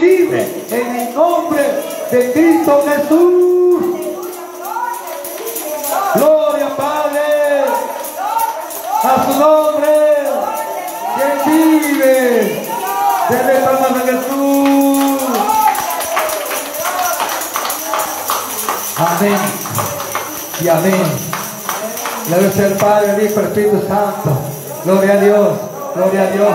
vive 0.00 0.64
en 0.70 0.96
el 0.96 1.14
nombre 1.14 1.62
de 2.10 2.32
Cristo 2.32 2.84
Jesús. 2.86 3.84
Gloria 6.14 6.76
Padre 6.76 7.64
a 9.02 9.24
su 9.24 9.38
nombre 9.38 9.88
que 11.16 11.50
vive 11.50 12.66
desde 13.28 13.56
el 13.56 13.64
alma 13.64 13.88
de 13.98 14.12
Jesús. 14.12 15.22
Amén 18.98 19.38
y 20.60 20.68
amén. 20.68 21.36
Gloria 22.28 22.66
al 22.66 22.72
Padre, 22.76 23.10
al 23.10 23.22
Hijo, 23.22 23.40
al 23.40 23.46
Espíritu 23.46 23.82
Santo. 23.86 24.30
Gloria 24.84 25.12
a 25.12 25.16
Dios, 25.16 25.48
gloria 25.94 26.22
a 26.22 26.26
Dios, 26.26 26.48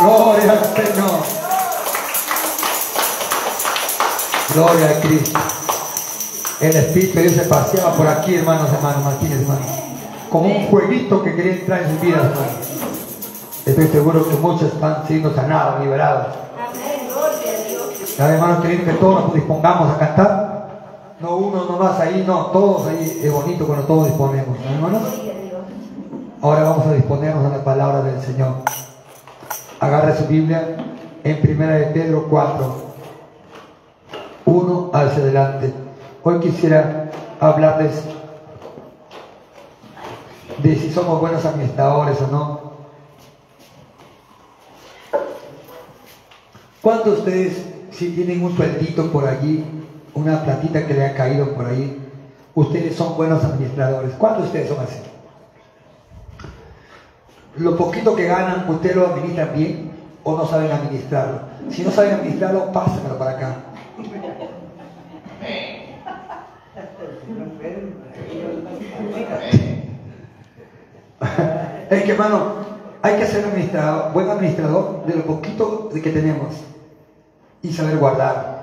gloria 0.00 0.52
al 0.52 0.86
Señor. 0.86 1.11
Gloria 4.54 4.90
a 4.90 5.00
Cristo. 5.00 5.40
El 6.60 6.76
Espíritu 6.76 7.20
Dios 7.20 7.32
se 7.32 7.44
paseaba 7.44 7.94
por 7.94 8.06
aquí, 8.06 8.34
hermanos, 8.34 8.70
hermanos 8.70 9.02
Martínez, 9.02 9.40
hermanos. 9.40 9.66
Como 10.28 10.46
un 10.46 10.66
jueguito 10.66 11.22
que 11.22 11.34
quería 11.34 11.52
entrar 11.52 11.82
en 11.82 11.90
sus 11.90 12.00
vidas, 12.02 12.20
hermanos. 12.20 12.52
Estoy 13.64 13.88
seguro 13.88 14.28
que 14.28 14.36
muchos 14.36 14.64
están 14.74 15.06
siendo 15.06 15.34
sanados, 15.34 15.80
liberados. 15.80 16.34
Ya, 18.18 18.28
hermanos, 18.28 18.60
queriendo 18.60 18.92
que 18.92 18.98
todos 18.98 19.24
nos 19.24 19.34
dispongamos 19.34 19.90
a 19.90 19.98
cantar. 19.98 20.68
No 21.20 21.36
uno 21.36 21.64
nomás 21.64 21.98
ahí, 22.00 22.22
no, 22.26 22.46
todos 22.46 22.88
ahí. 22.88 23.20
Es 23.24 23.32
bonito 23.32 23.66
cuando 23.66 23.86
todos 23.86 24.08
disponemos, 24.08 24.58
¿no, 24.58 24.74
hermanos? 24.74 25.02
Ahora 26.42 26.62
vamos 26.64 26.86
a 26.88 26.92
disponernos 26.92 27.46
a 27.46 27.56
la 27.56 27.64
palabra 27.64 28.02
del 28.02 28.20
Señor. 28.20 28.56
Agarre 29.80 30.14
su 30.18 30.26
Biblia 30.26 30.76
en 31.24 31.40
Primera 31.40 31.76
de 31.76 31.86
Pedro 31.86 32.26
4 32.28 32.91
uno 34.44 34.90
hacia 34.92 35.22
adelante. 35.22 35.72
Hoy 36.22 36.40
quisiera 36.40 37.10
hablarles 37.40 38.04
de 40.62 40.76
si 40.76 40.92
somos 40.92 41.20
buenos 41.20 41.44
administradores 41.44 42.20
o 42.20 42.26
no. 42.28 42.72
¿Cuántos 46.80 47.14
de 47.14 47.18
ustedes, 47.20 47.66
si 47.92 48.10
tienen 48.10 48.44
un 48.44 48.56
sueldito 48.56 49.10
por 49.10 49.26
allí, 49.26 49.64
una 50.14 50.42
platita 50.42 50.86
que 50.86 50.94
le 50.94 51.06
ha 51.06 51.14
caído 51.14 51.54
por 51.54 51.66
ahí, 51.66 52.00
ustedes 52.54 52.96
son 52.96 53.16
buenos 53.16 53.44
administradores? 53.44 54.12
¿Cuántos 54.18 54.42
de 54.42 54.46
ustedes 54.48 54.68
son 54.68 54.80
así? 54.80 54.98
Lo 57.56 57.76
poquito 57.76 58.16
que 58.16 58.26
ganan, 58.26 58.68
¿ustedes 58.68 58.96
lo 58.96 59.06
administran 59.06 59.50
bien 59.54 59.92
o 60.24 60.36
no 60.36 60.46
saben 60.46 60.72
administrarlo? 60.72 61.40
Si 61.70 61.82
no 61.82 61.90
saben 61.90 62.14
administrarlo, 62.14 62.72
pásenlo 62.72 63.18
para 63.18 63.30
acá. 63.32 63.51
Es 71.92 72.04
que 72.04 72.12
hermano, 72.12 72.54
hay 73.02 73.16
que 73.16 73.26
ser 73.26 73.44
buen 74.14 74.30
administrador 74.30 75.04
de 75.04 75.14
lo 75.14 75.24
poquito 75.24 75.90
que 75.90 76.10
tenemos 76.10 76.54
y 77.60 77.70
saber 77.70 77.98
guardar. 77.98 78.62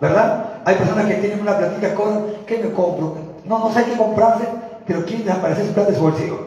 ¿Verdad? 0.00 0.62
Hay 0.64 0.76
personas 0.76 1.04
que 1.04 1.16
tienen 1.16 1.40
una 1.40 1.58
platita 1.58 1.94
con, 1.94 2.24
¿qué 2.46 2.58
me 2.58 2.70
compro? 2.70 3.14
No, 3.44 3.58
no 3.58 3.70
sé 3.74 3.84
qué 3.84 3.92
comprarse, 3.94 4.44
pero 4.86 5.04
quieren 5.04 5.26
desaparecer 5.26 5.66
su 5.66 5.74
plata 5.74 5.90
de 5.90 5.96
su 5.96 6.02
bolsillo. 6.02 6.38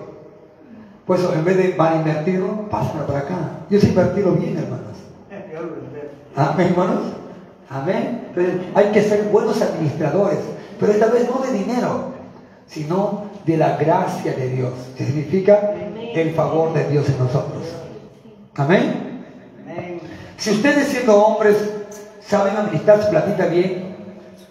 Pues 1.06 1.22
en 1.32 1.46
vez 1.46 1.58
de 1.58 1.76
mal 1.76 1.98
invertirlo, 1.98 2.68
pásalo 2.72 3.06
para 3.06 3.20
acá. 3.20 3.36
Yo 3.70 3.80
sé 3.80 3.90
invertirlo 3.90 4.32
bien, 4.32 4.58
hermanos. 4.58 4.98
Amén, 6.36 6.68
hermanos. 6.70 7.02
Amén. 7.70 8.32
Hay 8.74 8.86
que 8.86 9.02
ser 9.04 9.26
buenos 9.26 9.62
administradores, 9.62 10.40
pero 10.80 10.92
esta 10.92 11.06
vez 11.06 11.30
no 11.30 11.40
de 11.46 11.52
dinero, 11.52 12.14
sino 12.66 13.26
de 13.46 13.58
la 13.58 13.78
gracia 13.78 14.34
de 14.34 14.50
Dios, 14.50 14.72
que 14.98 15.06
significa 15.06 15.74
el 16.22 16.34
favor 16.34 16.74
de 16.74 16.88
Dios 16.90 17.08
en 17.10 17.20
nosotros. 17.20 17.64
Amén. 18.56 19.24
Si 20.38 20.52
ustedes 20.52 20.88
siendo 20.88 21.16
hombres 21.24 21.58
saben 22.22 22.56
administrar 22.56 23.02
su 23.02 23.10
platita 23.10 23.46
bien, 23.48 23.96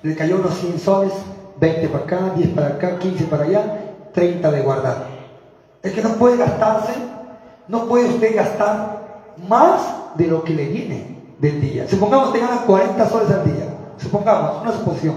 le 0.03 0.17
cayó 0.17 0.37
unos 0.37 0.55
100 0.55 0.79
soles, 0.79 1.13
20 1.61 1.89
para 1.89 2.05
acá, 2.05 2.33
10 2.37 2.49
para 2.51 2.67
acá, 2.69 2.99
15 2.99 3.25
para 3.25 3.45
allá, 3.45 3.81
30 4.13 4.51
de 4.51 4.61
guardar. 4.63 5.07
Es 5.83 5.93
que 5.93 6.03
no 6.03 6.11
puede 6.15 6.37
gastarse, 6.37 6.93
no 7.69 7.87
puede 7.87 8.09
usted 8.09 8.35
gastar 8.35 9.03
más 9.49 9.83
de 10.17 10.27
lo 10.27 10.43
que 10.45 10.55
le 10.55 10.67
viene 10.67 11.35
del 11.39 11.61
día. 11.61 11.89
Supongamos 11.89 12.31
que 12.31 12.41
gana 12.41 12.63
40 12.67 13.09
soles 13.09 13.31
al 13.31 13.45
día. 13.45 13.67
Supongamos, 13.99 14.63
una 14.63 14.73
suposición. 14.73 15.17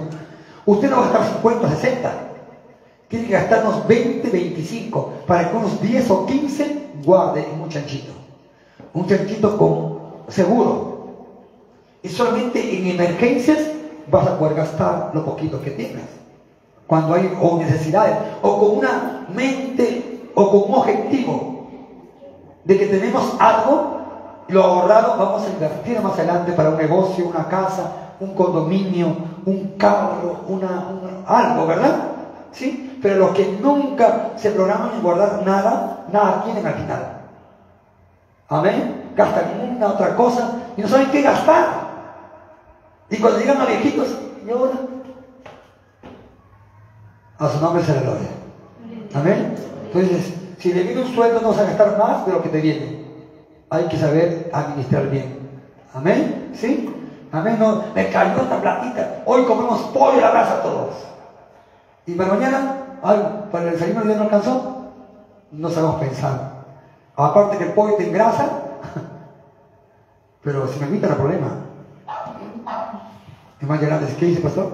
Usted 0.65 0.89
no 0.89 0.97
va 0.97 1.07
a 1.07 1.11
gastar 1.11 1.33
50, 1.33 1.69
60. 1.69 2.13
Tiene 3.15 3.29
que 3.29 3.33
gastarnos 3.33 3.87
20, 3.87 4.29
25 4.29 5.13
para 5.25 5.49
que 5.49 5.55
unos 5.55 5.81
10 5.81 6.11
o 6.11 6.25
15 6.25 6.87
guarde 7.05 7.47
en 7.49 7.61
un 7.61 7.69
chanchito. 7.69 8.11
Un 8.93 9.07
chanchito 9.07 9.57
con 9.57 9.99
seguro. 10.27 11.15
Y 12.03 12.09
solamente 12.09 12.77
en 12.77 12.87
emergencias 12.87 13.59
vas 14.11 14.27
a 14.27 14.37
poder 14.37 14.55
gastar 14.55 15.11
lo 15.13 15.23
poquito 15.23 15.61
que 15.61 15.71
tengas. 15.71 16.03
Cuando 16.87 17.13
hay 17.13 17.31
o 17.41 17.57
necesidades, 17.57 18.17
o 18.41 18.59
con 18.59 18.79
una 18.79 19.27
mente, 19.33 20.29
o 20.35 20.51
con 20.51 20.71
un 20.71 20.79
objetivo 20.79 21.67
de 22.65 22.77
que 22.77 22.87
tenemos 22.87 23.33
algo, 23.39 23.97
lo 24.49 24.61
ahorrado 24.61 25.15
vamos 25.17 25.43
a 25.43 25.51
invertir 25.51 26.01
más 26.01 26.15
adelante 26.15 26.51
para 26.51 26.69
un 26.69 26.77
negocio, 26.77 27.25
una 27.29 27.47
casa, 27.47 27.91
un 28.19 28.35
condominio, 28.35 29.07
un 29.45 29.75
carro, 29.77 30.41
una, 30.49 31.23
algo, 31.25 31.65
¿verdad? 31.65 32.09
¿Sí? 32.51 32.84
Pero 33.01 33.17
los 33.17 33.31
que 33.31 33.57
nunca 33.61 34.31
se 34.35 34.51
programan 34.51 34.93
en 34.93 35.01
guardar 35.01 35.43
nada, 35.45 36.05
nada 36.11 36.43
tienen 36.43 36.65
al 36.65 36.73
final. 36.73 37.21
Amén. 38.49 39.11
Gastan 39.15 39.75
una 39.75 39.87
otra 39.87 40.15
cosa 40.15 40.53
y 40.77 40.81
no 40.81 40.87
saben 40.87 41.11
qué 41.11 41.21
gastar. 41.21 41.85
Y 43.09 43.17
cuando 43.17 43.39
llegan 43.39 43.61
a 43.61 43.65
viejitos, 43.65 44.07
¿y 44.45 44.49
ahora? 44.49 44.73
A 47.37 47.49
su 47.49 47.61
nombre 47.61 47.83
se 47.83 47.93
le 47.93 47.99
gloria. 48.01 48.29
Amén. 49.13 49.55
Entonces, 49.85 50.33
si 50.59 50.73
le 50.73 50.83
viene 50.83 51.01
un 51.01 51.13
sueldo, 51.13 51.41
no 51.41 51.49
vas 51.49 51.59
a 51.59 51.63
gastar 51.65 51.97
más 51.97 52.25
de 52.25 52.31
lo 52.31 52.41
que 52.41 52.49
te 52.49 52.61
viene. 52.61 53.05
Hay 53.69 53.85
que 53.87 53.97
saber 53.97 54.49
administrar 54.53 55.09
bien. 55.09 55.39
Amén. 55.93 56.51
¿Sí? 56.53 56.89
Amén. 57.31 57.57
No, 57.59 57.83
me 57.93 58.09
cayó 58.09 58.41
esta 58.41 58.61
platita. 58.61 59.23
Hoy 59.25 59.43
comemos 59.45 59.81
pollo 59.93 60.17
a 60.19 60.21
la 60.21 60.31
brasa 60.31 60.61
todos. 60.61 60.95
Y 62.05 62.13
para 62.13 62.33
mañana, 62.33 62.84
ay, 63.05 63.47
para 63.51 63.65
el 63.65 63.71
desayuno 63.71 64.03
ya 64.05 64.15
no 64.15 64.23
alcanzó. 64.23 64.75
No 65.51 65.69
sabemos 65.69 65.95
pensar. 65.97 66.55
Aparte 67.15 67.57
que 67.57 67.65
el 67.65 67.73
pollo 67.73 67.95
te 67.95 68.09
engrasa, 68.09 68.63
pero 70.43 70.67
si 70.67 70.79
me 70.79 70.87
invita 70.87 71.07
no 71.07 71.15
problema. 71.15 71.47
Es 73.61 73.67
más 73.67 73.79
grande, 73.79 74.13
¿qué 74.19 74.25
dice 74.25 74.41
pastor? 74.41 74.73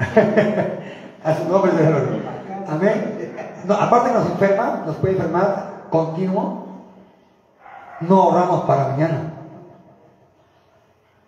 a 1.24 1.34
su 1.34 1.48
nombre 1.48 1.72
de. 1.72 2.22
Amén. 2.68 3.34
No, 3.66 3.74
aparte 3.74 4.12
nos 4.12 4.26
enferma, 4.26 4.82
nos 4.86 4.96
puede 4.96 5.14
enfermar 5.14 5.70
continuo, 5.90 6.66
no 8.00 8.22
ahorramos 8.22 8.64
para 8.64 8.88
mañana. 8.88 9.34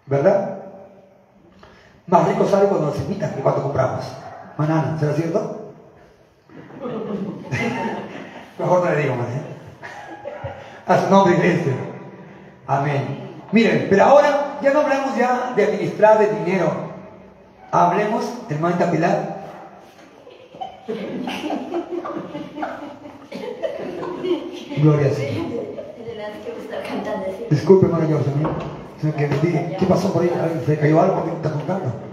¿Verdad? 0.07 0.59
Más 2.07 2.29
rico 2.29 2.47
sale 2.47 2.69
cuando 2.69 2.87
nos 2.87 2.99
invitan 2.99 3.35
que 3.35 3.43
cuando 3.43 3.63
compramos. 3.63 4.05
Mañana, 4.57 4.97
¿será 4.99 5.13
cierto? 5.15 5.73
Mejor 8.59 8.85
no 8.85 8.91
le 8.91 9.03
digo 9.03 9.17
más. 9.17 9.29
¿eh? 9.29 9.43
A 10.87 10.99
su 11.01 11.11
nombre, 11.11 11.35
iglesia. 11.35 11.75
Amén. 12.67 13.31
Miren, 13.53 13.87
pero 13.91 14.05
ahora 14.05 14.59
ya 14.63 14.73
no 14.73 14.81
hablamos 14.81 15.17
ya 15.17 15.53
de 15.55 15.65
administrar 15.65 16.19
de 16.19 16.35
dinero. 16.45 16.71
Hablemos, 17.71 18.25
hermana 18.49 18.91
Pilar. 18.91 19.43
Gloria 24.79 25.07
al 25.07 25.15
Señor. 25.15 25.47
Disculpe, 27.51 27.87
hermano 27.87 28.07
que 29.11 29.29
dije, 29.29 29.77
¿qué 29.79 29.87
pasó 29.87 30.13
por 30.13 30.23
ahí? 30.23 30.31
¿Se 30.65 30.79
cayó 30.79 31.01
algo 31.01 31.17
porque 31.17 31.33
está 31.33 31.51
contando? 31.51 32.12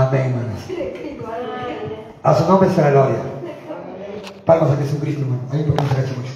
Amén, 0.00 0.32
hermanos. 0.32 0.60
A 2.22 2.34
su 2.34 2.48
nombre 2.48 2.70
será 2.70 2.90
gloria. 2.90 3.18
Palmas 4.46 4.70
a 4.70 4.76
Jesucristo, 4.76 5.20
hermano. 5.20 5.42
Ahí 5.52 5.62
porque 5.62 5.82
no 5.82 5.88
se 5.88 5.94
agacha 5.94 6.14
mucho. 6.16 6.32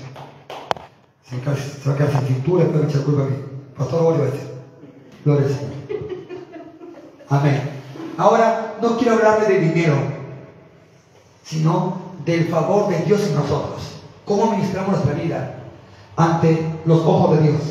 Se 1.83 1.89
va 1.89 1.95
a 1.95 1.97
quedar 1.97 2.11
sin 2.11 2.27
cintura, 2.29 2.65
después 2.65 2.85
me 2.85 2.91
echa 2.91 3.05
culpa 3.05 3.23
a 3.23 3.25
mí. 3.25 3.37
Pastor 3.79 4.03
Bolívar. 4.03 4.29
Gloria 5.25 5.47
al 5.47 5.55
Señor. 5.55 5.73
Amén. 7.31 7.71
Ahora, 8.19 8.75
no 8.83 8.99
quiero 8.99 9.15
hablarle 9.15 9.47
de 9.47 9.61
dinero, 9.61 9.95
sino 11.43 11.97
del 12.27 12.49
favor 12.49 12.89
de 12.91 12.99
Dios 12.99 13.27
en 13.27 13.35
nosotros. 13.35 14.03
¿Cómo 14.27 14.51
ministramos 14.51 14.91
nuestra 14.91 15.15
vida 15.15 15.55
ante 16.17 16.67
los 16.85 17.01
ojos 17.01 17.39
de 17.39 17.49
Dios? 17.49 17.63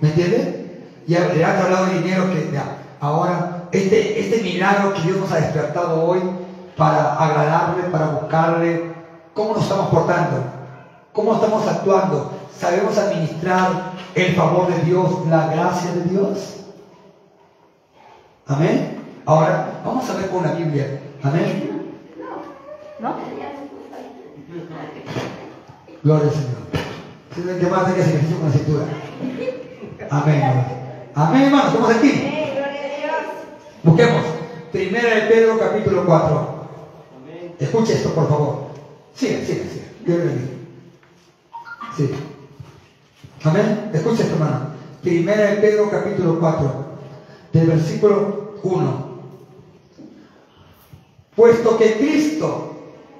¿Me 0.00 0.10
entiendes? 0.10 0.48
Y 1.08 1.12
le 1.12 1.44
han 1.44 1.56
hablado 1.56 1.86
de 1.86 1.98
dinero 2.00 2.32
que 2.32 2.50
ya, 2.52 2.78
ahora, 3.00 3.61
este, 3.72 4.20
este 4.20 4.42
milagro 4.42 4.92
que 4.92 5.02
Dios 5.02 5.16
nos 5.16 5.32
ha 5.32 5.36
despertado 5.36 6.04
hoy 6.04 6.20
para 6.76 7.14
agradarle, 7.14 7.84
para 7.84 8.06
buscarle, 8.08 8.92
¿cómo 9.34 9.54
nos 9.54 9.62
estamos 9.62 9.88
portando? 9.88 10.44
¿Cómo 11.12 11.34
estamos 11.34 11.66
actuando? 11.66 12.32
¿Sabemos 12.56 12.96
administrar 12.98 13.92
el 14.14 14.34
favor 14.34 14.68
de 14.72 14.82
Dios, 14.82 15.26
la 15.28 15.46
gracia 15.48 15.92
de 15.92 16.02
Dios? 16.04 16.64
Amén. 18.46 19.02
Ahora, 19.24 19.80
vamos 19.84 20.08
a 20.08 20.16
ver 20.16 20.28
con 20.30 20.42
la 20.42 20.52
Biblia. 20.52 21.00
Amén. 21.22 21.90
¿No? 23.00 23.14
Gloria 26.02 26.28
al 26.28 26.34
Señor. 26.34 26.62
Si 27.34 27.60
que 27.60 27.70
más 27.70 27.92
que 27.92 28.00
ejercicio 28.00 28.36
con 28.36 28.48
la 28.48 28.52
cintura. 28.52 28.84
Amén. 30.10 30.42
Amén, 31.14 31.42
hermano. 31.42 31.68
Estamos 31.68 31.90
aquí. 31.96 32.31
Busquemos. 33.82 34.24
Primera 34.70 35.14
de 35.14 35.20
Pedro, 35.22 35.58
capítulo 35.58 36.04
4. 36.06 36.62
Escuche 37.58 37.94
esto, 37.94 38.10
por 38.10 38.28
favor. 38.28 38.56
Sigue, 39.14 39.44
sigue, 39.44 39.64
sigue. 39.68 39.86
Dios 40.06 40.20
Sí. 41.96 42.10
Amén. 43.44 43.90
Escuche 43.92 44.22
esto, 44.22 44.34
hermano. 44.34 44.72
Primera 45.02 45.46
de 45.46 45.56
Pedro, 45.56 45.90
capítulo 45.90 46.38
4, 46.38 46.74
del 47.52 47.66
versículo 47.66 48.54
1. 48.62 49.12
Puesto 51.34 51.76
que 51.76 51.94
Cristo 51.94 52.72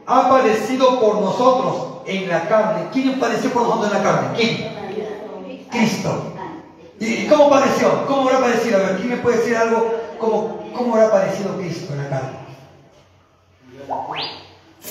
ha 0.06 0.28
padecido 0.28 1.00
por 1.00 1.20
nosotros 1.20 2.02
en 2.06 2.28
la 2.28 2.48
carne. 2.48 2.88
¿Quién 2.92 3.18
padeció 3.18 3.50
por 3.50 3.62
nosotros 3.62 3.92
en 3.92 3.98
la 3.98 4.02
carne? 4.02 4.28
¿Quién? 4.36 5.68
Cristo. 5.70 6.32
¿Y 7.00 7.26
cómo 7.26 7.50
padeció? 7.50 8.06
¿Cómo 8.06 8.28
habrá 8.28 8.40
padecido? 8.40 8.78
A 8.78 8.82
ver, 8.82 8.96
¿quién 8.98 9.10
me 9.10 9.16
puede 9.16 9.38
decir 9.38 9.56
algo? 9.56 10.01
¿Cómo, 10.22 10.56
cómo 10.72 10.94
habrá 10.94 11.10
padecido 11.10 11.56
Cristo 11.56 11.92
en 11.94 12.04
la 12.04 12.08
carne? 12.08 12.30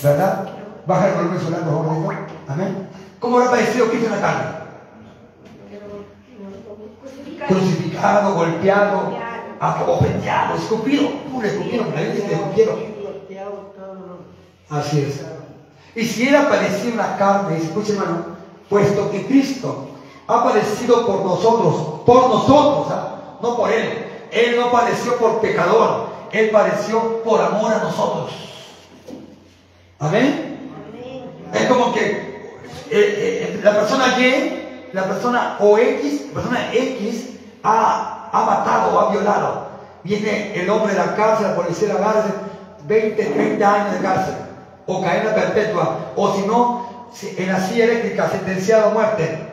¿Verdad? 0.04 0.50
Baja 0.86 1.08
el 1.08 1.16
volumen 1.16 1.40
favor. 1.40 2.16
Amén. 2.50 2.90
¿Cómo 3.18 3.38
habrá 3.38 3.52
padecido 3.52 3.88
Cristo 3.88 4.08
en 4.08 4.12
la 4.12 4.22
carne? 4.22 4.44
Crucificado, 7.48 8.36
golpeado, 8.36 9.14
ofendido, 9.88 10.56
escupido. 10.58 11.10
¿Cómo 11.24 11.42
le 11.42 11.48
escupieron? 11.48 11.96
La 11.96 12.02
Biblia 12.02 12.28
le 12.28 12.34
escupieron. 12.34 12.80
Así 14.70 15.00
es. 15.00 15.26
Y 15.96 16.06
si 16.06 16.28
él 16.28 16.36
apareció 16.36 16.90
en 16.90 16.98
la 16.98 17.16
carne, 17.16 17.58
escuche 17.58 17.94
hermano, 17.94 18.26
puesto 18.70 19.10
que 19.10 19.26
Cristo 19.28 19.92
ha 20.28 20.44
padecido 20.44 21.06
por 21.06 21.24
nosotros, 21.24 22.02
por 22.06 22.28
nosotros, 22.28 22.88
¿ah? 22.90 23.38
no 23.42 23.56
por 23.56 23.72
él. 23.72 24.11
Él 24.32 24.56
no 24.58 24.72
padeció 24.72 25.18
por 25.18 25.42
pecador, 25.42 26.08
él 26.32 26.50
padeció 26.50 27.22
por 27.24 27.42
amor 27.42 27.74
a 27.74 27.80
nosotros. 27.80 28.32
Amén. 30.00 30.52
Es 31.54 31.66
como 31.68 31.94
que 31.94 32.02
eh, 32.02 32.90
eh, 32.90 33.60
la 33.64 33.74
persona 33.74 34.18
Y, 34.18 34.90
la 34.94 35.04
persona 35.04 35.58
o 35.60 35.78
X, 35.78 36.28
la 36.28 36.34
persona 36.34 36.74
X 36.74 37.30
ha, 37.64 38.30
matado 38.34 39.00
ha 39.00 39.12
violado. 39.12 39.68
Viene 40.04 40.56
el 40.56 40.70
hombre 40.70 40.94
de 40.94 41.00
la 41.00 41.16
cárcel, 41.16 41.48
la 41.48 41.56
policía 41.56 41.90
de 41.90 41.94
la 41.94 42.00
cárcel, 42.00 42.32
20, 42.88 43.24
30 43.24 43.74
años 43.74 43.94
de 43.94 44.00
cárcel, 44.00 44.34
o 44.88 45.02
cadena 45.04 45.36
perpetua, 45.36 46.14
o 46.16 46.34
si 46.34 46.48
no, 46.48 47.10
en 47.38 47.52
la 47.52 47.60
silla 47.60 47.86
eléctrica, 47.86 48.30
sentenciado 48.30 48.88
a 48.88 48.94
muerte. 48.94 49.48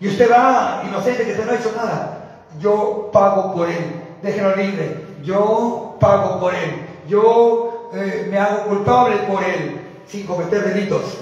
Y 0.00 0.08
usted 0.08 0.30
va 0.30 0.82
inocente 0.86 1.24
que 1.24 1.30
usted 1.30 1.46
no 1.46 1.52
ha 1.52 1.56
hecho 1.56 1.72
nada. 1.76 2.17
Yo 2.60 3.10
pago 3.12 3.54
por 3.54 3.68
él, 3.68 4.02
déjenlo 4.22 4.56
libre. 4.56 5.06
Yo 5.22 5.96
pago 6.00 6.40
por 6.40 6.54
él. 6.54 6.86
Yo 7.08 7.90
eh, 7.94 8.26
me 8.30 8.38
hago 8.38 8.64
culpable 8.68 9.16
por 9.28 9.42
él 9.42 9.80
sin 10.06 10.26
cometer 10.26 10.64
delitos. 10.64 11.18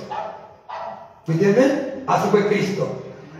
¿Me 1.26 1.34
entienden? 1.34 2.04
Así 2.06 2.28
fue 2.30 2.46
Cristo. 2.46 2.86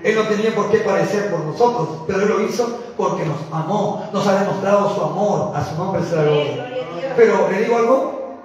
Él 0.03 0.15
no 0.15 0.23
tenía 0.29 0.55
por 0.55 0.71
qué 0.71 0.79
padecer 0.79 1.31
por 1.31 1.41
nosotros, 1.41 1.89
pero 2.07 2.21
Él 2.21 2.29
lo 2.29 2.41
hizo 2.43 2.79
porque 2.97 3.25
nos 3.25 3.39
amó, 3.53 4.09
nos 4.13 4.27
ha 4.27 4.41
demostrado 4.41 4.95
su 4.95 5.03
amor, 5.03 5.57
a 5.57 5.65
su 5.65 5.75
nombre 5.77 6.03
será 6.05 6.23
gloria. 6.23 6.71
Pero, 7.17 7.49
¿le 7.51 7.61
digo 7.61 7.77
algo? 7.77 8.37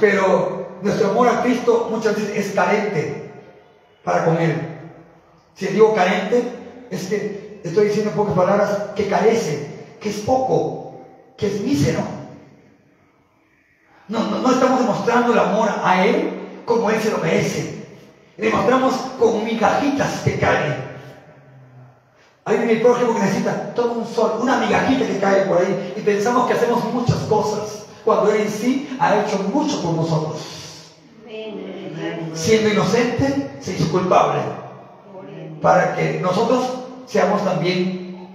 Pero 0.00 0.66
nuestro 0.82 1.10
amor 1.10 1.28
a 1.28 1.42
Cristo 1.42 1.88
muchas 1.90 2.16
veces 2.16 2.46
es 2.46 2.54
carente 2.54 3.30
para 4.02 4.24
con 4.24 4.36
Él. 4.38 4.56
Si 5.54 5.66
digo 5.66 5.94
carente, 5.94 6.42
es 6.90 7.06
que 7.06 7.41
estoy 7.62 7.86
diciendo 7.86 8.10
en 8.10 8.16
pocas 8.16 8.34
palabras 8.34 8.78
que 8.96 9.08
carece, 9.08 9.68
que 10.00 10.10
es 10.10 10.16
poco, 10.20 11.00
que 11.36 11.46
es 11.46 11.60
mísero. 11.60 12.00
No, 14.08 14.24
no, 14.24 14.38
no 14.38 14.50
estamos 14.50 14.80
demostrando 14.80 15.32
el 15.32 15.38
amor 15.38 15.70
a 15.82 16.04
Él 16.04 16.30
como 16.64 16.90
Él 16.90 17.00
se 17.00 17.10
lo 17.10 17.18
merece. 17.18 17.86
Le 18.36 18.50
mostramos 18.50 18.94
con 19.18 19.44
migajitas 19.44 20.20
que 20.24 20.38
caen. 20.38 20.92
Hay 22.44 22.58
mi 22.58 22.76
prójimo 22.76 23.14
que 23.14 23.20
necesita 23.20 23.72
todo 23.74 23.92
un 23.92 24.06
sol, 24.06 24.38
una 24.40 24.56
migajita 24.58 25.06
que 25.06 25.18
cae 25.18 25.42
por 25.42 25.58
ahí 25.58 25.94
y 25.96 26.00
pensamos 26.00 26.48
que 26.48 26.54
hacemos 26.54 26.84
muchas 26.92 27.18
cosas 27.28 27.84
cuando 28.04 28.32
Él 28.32 28.42
en 28.42 28.50
sí 28.50 28.96
ha 28.98 29.20
hecho 29.20 29.38
mucho 29.52 29.80
por 29.80 29.94
nosotros. 29.94 30.40
Siendo 32.34 32.70
inocente, 32.70 33.58
se 33.60 33.74
hizo 33.74 33.90
culpable 33.90 34.40
para 35.60 35.94
que 35.94 36.18
nosotros 36.20 36.81
seamos 37.06 37.44
también 37.44 38.28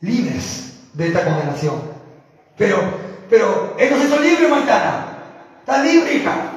libres 0.00 0.80
de 0.94 1.08
esta 1.08 1.24
condenación. 1.24 1.74
Pero, 2.56 2.76
pero 3.30 3.74
Él 3.78 3.90
nos 3.90 4.04
hizo 4.04 4.20
libre, 4.20 4.48
Maitana. 4.48 5.18
Está 5.60 5.82
libre, 5.82 6.14
hija. 6.14 6.52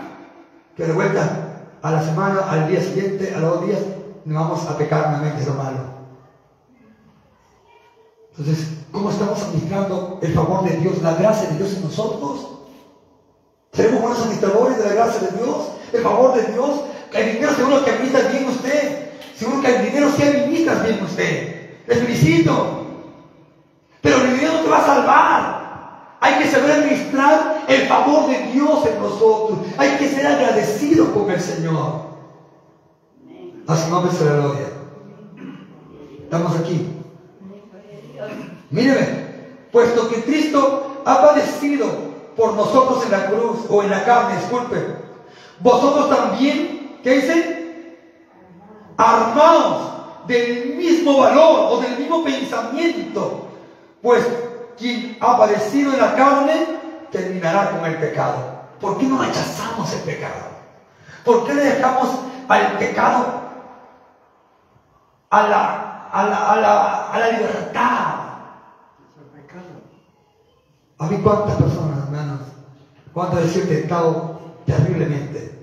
Que 0.76 0.86
de 0.86 0.94
vuelta 0.94 1.64
a 1.82 1.92
la 1.92 2.04
semana, 2.04 2.42
al 2.50 2.68
día 2.68 2.82
siguiente, 2.82 3.34
a 3.34 3.40
los 3.40 3.56
dos 3.56 3.68
días, 3.68 3.80
no 4.26 4.40
vamos 4.40 4.66
a 4.68 4.78
pecar 4.78 5.10
nuevamente 5.10 5.46
lo 5.46 5.54
malo. 5.54 5.96
Entonces, 8.32 8.68
¿cómo 8.92 9.12
estamos 9.12 9.42
administrando 9.44 10.20
el 10.22 10.34
favor 10.34 10.64
de 10.64 10.76
Dios, 10.78 11.02
la 11.02 11.14
gracia 11.14 11.50
de 11.50 11.58
Dios 11.58 11.74
en 11.74 11.84
nosotros? 11.84 12.50
¿Seremos 13.72 14.02
buenos 14.02 14.20
administradores 14.20 14.78
de 14.78 14.84
la 14.86 14.94
gracia 14.94 15.28
de 15.28 15.38
Dios? 15.38 15.70
¿El 15.94 16.02
favor 16.02 16.34
de 16.34 16.52
Dios? 16.52 16.82
El 17.14 17.34
dinero 17.34 17.56
seguro 17.56 17.86
que 17.86 17.92
administra 17.92 18.30
bien 18.30 18.46
usted. 18.50 19.05
Seguro 19.36 19.62
que 19.62 19.76
el 19.76 19.86
dinero 19.86 20.12
sí 20.16 20.24
administra 20.24 20.76
bien 20.76 21.04
usted. 21.04 21.70
Les 21.88 22.00
felicito. 22.00 22.86
Pero 24.02 24.18
el 24.18 24.34
dinero 24.34 24.54
no 24.54 24.60
te 24.60 24.70
va 24.70 24.78
a 24.78 24.86
salvar. 24.86 25.66
Hay 26.22 26.40
que 26.40 26.50
saber 26.50 26.72
administrar 26.72 27.66
el 27.68 27.88
favor 27.88 28.30
de 28.30 28.52
Dios 28.52 28.86
en 28.86 29.00
nosotros. 29.02 29.60
Hay 29.78 29.98
que 29.98 30.10
ser 30.10 30.26
agradecidos 30.26 31.10
con 31.10 31.30
el 31.30 31.40
Señor. 31.40 32.06
A 33.68 33.76
su 33.76 33.90
nombre 33.90 34.12
se 34.12 34.26
la 34.26 34.36
gloria. 34.36 34.68
Estamos 36.24 36.56
aquí. 36.58 36.88
Míreme, 38.70 39.08
puesto 39.72 40.10
que 40.10 40.24
Cristo 40.24 41.02
ha 41.06 41.22
padecido 41.22 41.88
por 42.36 42.54
nosotros 42.54 43.06
en 43.06 43.12
la 43.12 43.28
cruz 43.28 43.60
o 43.70 43.84
en 43.84 43.90
la 43.90 44.04
carne, 44.04 44.38
disculpe, 44.38 44.76
vosotros 45.60 46.10
también, 46.10 47.00
¿qué 47.04 47.12
dicen? 47.22 47.65
Armados 48.98 49.92
del 50.28 50.76
mismo 50.76 51.20
valor 51.20 51.74
o 51.74 51.82
del 51.82 51.98
mismo 51.98 52.24
pensamiento, 52.24 53.48
pues 54.02 54.26
quien 54.78 55.18
ha 55.22 55.38
padecido 55.38 55.94
en 55.94 56.00
la 56.00 56.16
carne 56.16 56.66
terminará 57.12 57.72
con 57.72 57.86
el 57.86 57.98
pecado. 57.98 58.38
¿Por 58.80 58.98
qué 58.98 59.06
no 59.06 59.22
rechazamos 59.22 59.92
el 59.94 60.02
pecado? 60.02 60.46
¿Por 61.24 61.46
qué 61.46 61.54
le 61.54 61.64
dejamos 61.64 62.10
al 62.48 62.78
pecado 62.78 63.26
a 65.30 65.48
la, 65.48 66.10
a 66.12 66.24
la, 66.24 66.52
a 66.52 66.56
la, 66.58 67.12
a 67.12 67.20
la 67.20 67.28
libertad? 67.32 68.16
A 70.98 71.08
mí 71.08 71.18
cuántas 71.22 71.56
personas, 71.58 72.06
hermanos, 72.06 72.42
cuántas 73.14 73.44
veces 73.44 73.68
tentado 73.68 74.40
terriblemente. 74.66 75.55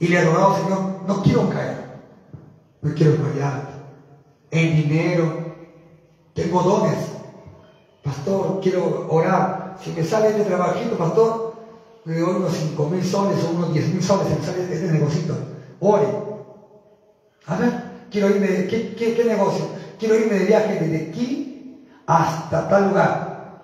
Y 0.00 0.08
le 0.08 0.16
he 0.16 0.18
adorado, 0.18 0.56
Señor, 0.56 0.80
no 1.06 1.22
quiero 1.22 1.48
caer, 1.50 1.76
no 2.80 2.94
quiero 2.94 3.12
fallar 3.22 3.68
en 4.50 4.76
dinero, 4.76 5.54
tengo 6.34 6.62
dones. 6.62 6.96
Pastor, 8.02 8.60
quiero 8.62 9.06
orar. 9.10 9.76
Si 9.82 9.90
me 9.90 10.02
sale 10.02 10.28
este 10.28 10.44
trabajito, 10.44 10.96
pastor, 10.96 11.54
le 12.06 12.18
doy 12.18 12.36
unos 12.36 12.52
5 12.52 12.88
mil 12.88 13.04
soles 13.04 13.44
o 13.44 13.50
unos 13.50 13.74
10 13.74 13.94
mil 13.94 14.02
soles, 14.02 14.28
si 14.28 14.34
me 14.34 14.46
sale 14.46 14.74
este 14.74 14.90
negocito. 14.90 15.36
Ore. 15.80 16.06
A 17.46 17.56
ver, 17.56 17.82
quiero 18.10 18.30
irme, 18.30 18.66
¿qué, 18.68 18.94
qué, 18.96 19.24
negocio? 19.24 19.66
Quiero 19.98 20.14
irme 20.14 20.38
de 20.38 20.44
viaje 20.46 20.78
desde 20.80 21.10
aquí 21.10 21.86
hasta 22.06 22.68
tal 22.68 22.88
lugar. 22.88 23.62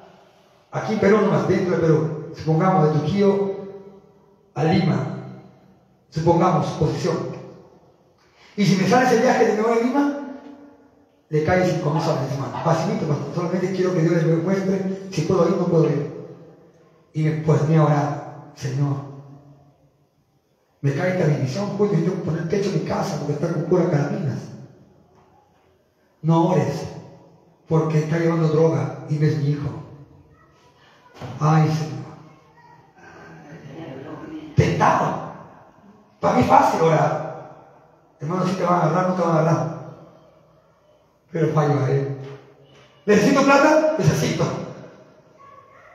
Aquí 0.70 0.94
en 0.94 1.00
Perú, 1.00 1.18
nomás 1.22 1.48
dentro 1.48 1.76
de 1.76 1.80
Perú. 1.80 2.32
Supongamos 2.36 2.92
de 2.92 2.98
Trujillo 2.98 3.56
a 4.54 4.64
Lima. 4.64 5.15
Supongamos 6.10 6.66
posición. 6.78 7.16
Y 8.56 8.64
si 8.64 8.76
me 8.76 8.88
sale 8.88 9.06
ese 9.06 9.20
viaje 9.20 9.46
de 9.46 9.56
Nueva 9.56 9.76
Lima, 9.82 10.18
le 11.28 11.44
cae 11.44 11.70
cinco 11.70 11.90
mil 11.90 12.02
soles 12.02 12.22
encima. 12.30 12.46
Facilito, 12.64 13.06
pastor. 13.06 13.34
Solamente 13.34 13.72
quiero 13.72 13.92
que 13.92 14.02
Dios 14.02 14.24
me 14.24 14.36
muestre 14.36 15.08
si 15.10 15.22
puedo 15.22 15.48
ir 15.48 15.54
o 15.54 15.56
no 15.58 15.66
puedo 15.66 15.84
ir. 15.86 16.16
Y 17.12 17.22
me 17.24 17.30
ponía 17.42 17.80
a 17.80 17.84
orar, 17.84 18.52
Señor. 18.54 18.96
Me 20.80 20.94
cae 20.94 21.12
esta 21.12 21.26
bendición, 21.26 21.76
pues 21.76 21.90
yo 21.90 21.98
tengo 21.98 22.16
que 22.16 22.30
poner 22.30 22.48
techo 22.48 22.70
en 22.70 22.82
mi 22.82 22.88
casa 22.88 23.18
porque 23.18 23.32
está 23.32 23.52
con 23.52 23.64
pura 23.64 23.90
carabinas. 23.90 24.38
No 26.22 26.48
ores, 26.48 26.86
porque 27.68 27.98
está 27.98 28.18
llevando 28.18 28.48
droga 28.48 29.06
y 29.10 29.14
no 29.14 29.26
es 29.26 29.38
mi 29.38 29.50
hijo. 29.50 29.68
Ay, 31.40 31.68
Señor. 31.68 31.96
Tentado. 34.54 35.25
Para 36.26 36.38
mí 36.38 36.42
es 36.42 36.48
fácil 36.48 36.80
orar. 36.82 37.54
Hermano, 38.18 38.46
si 38.48 38.56
te 38.56 38.64
van 38.64 38.80
a 38.80 38.82
agarrar, 38.82 39.08
no 39.10 39.14
te 39.14 39.22
van 39.22 39.30
a 39.30 39.38
agarrar. 39.38 39.78
Pero 41.30 41.54
fallo 41.54 41.84
a 41.84 41.88
él. 41.88 42.18
¿Necesito 43.06 43.44
plata? 43.44 43.94
Necesito. 43.96 44.44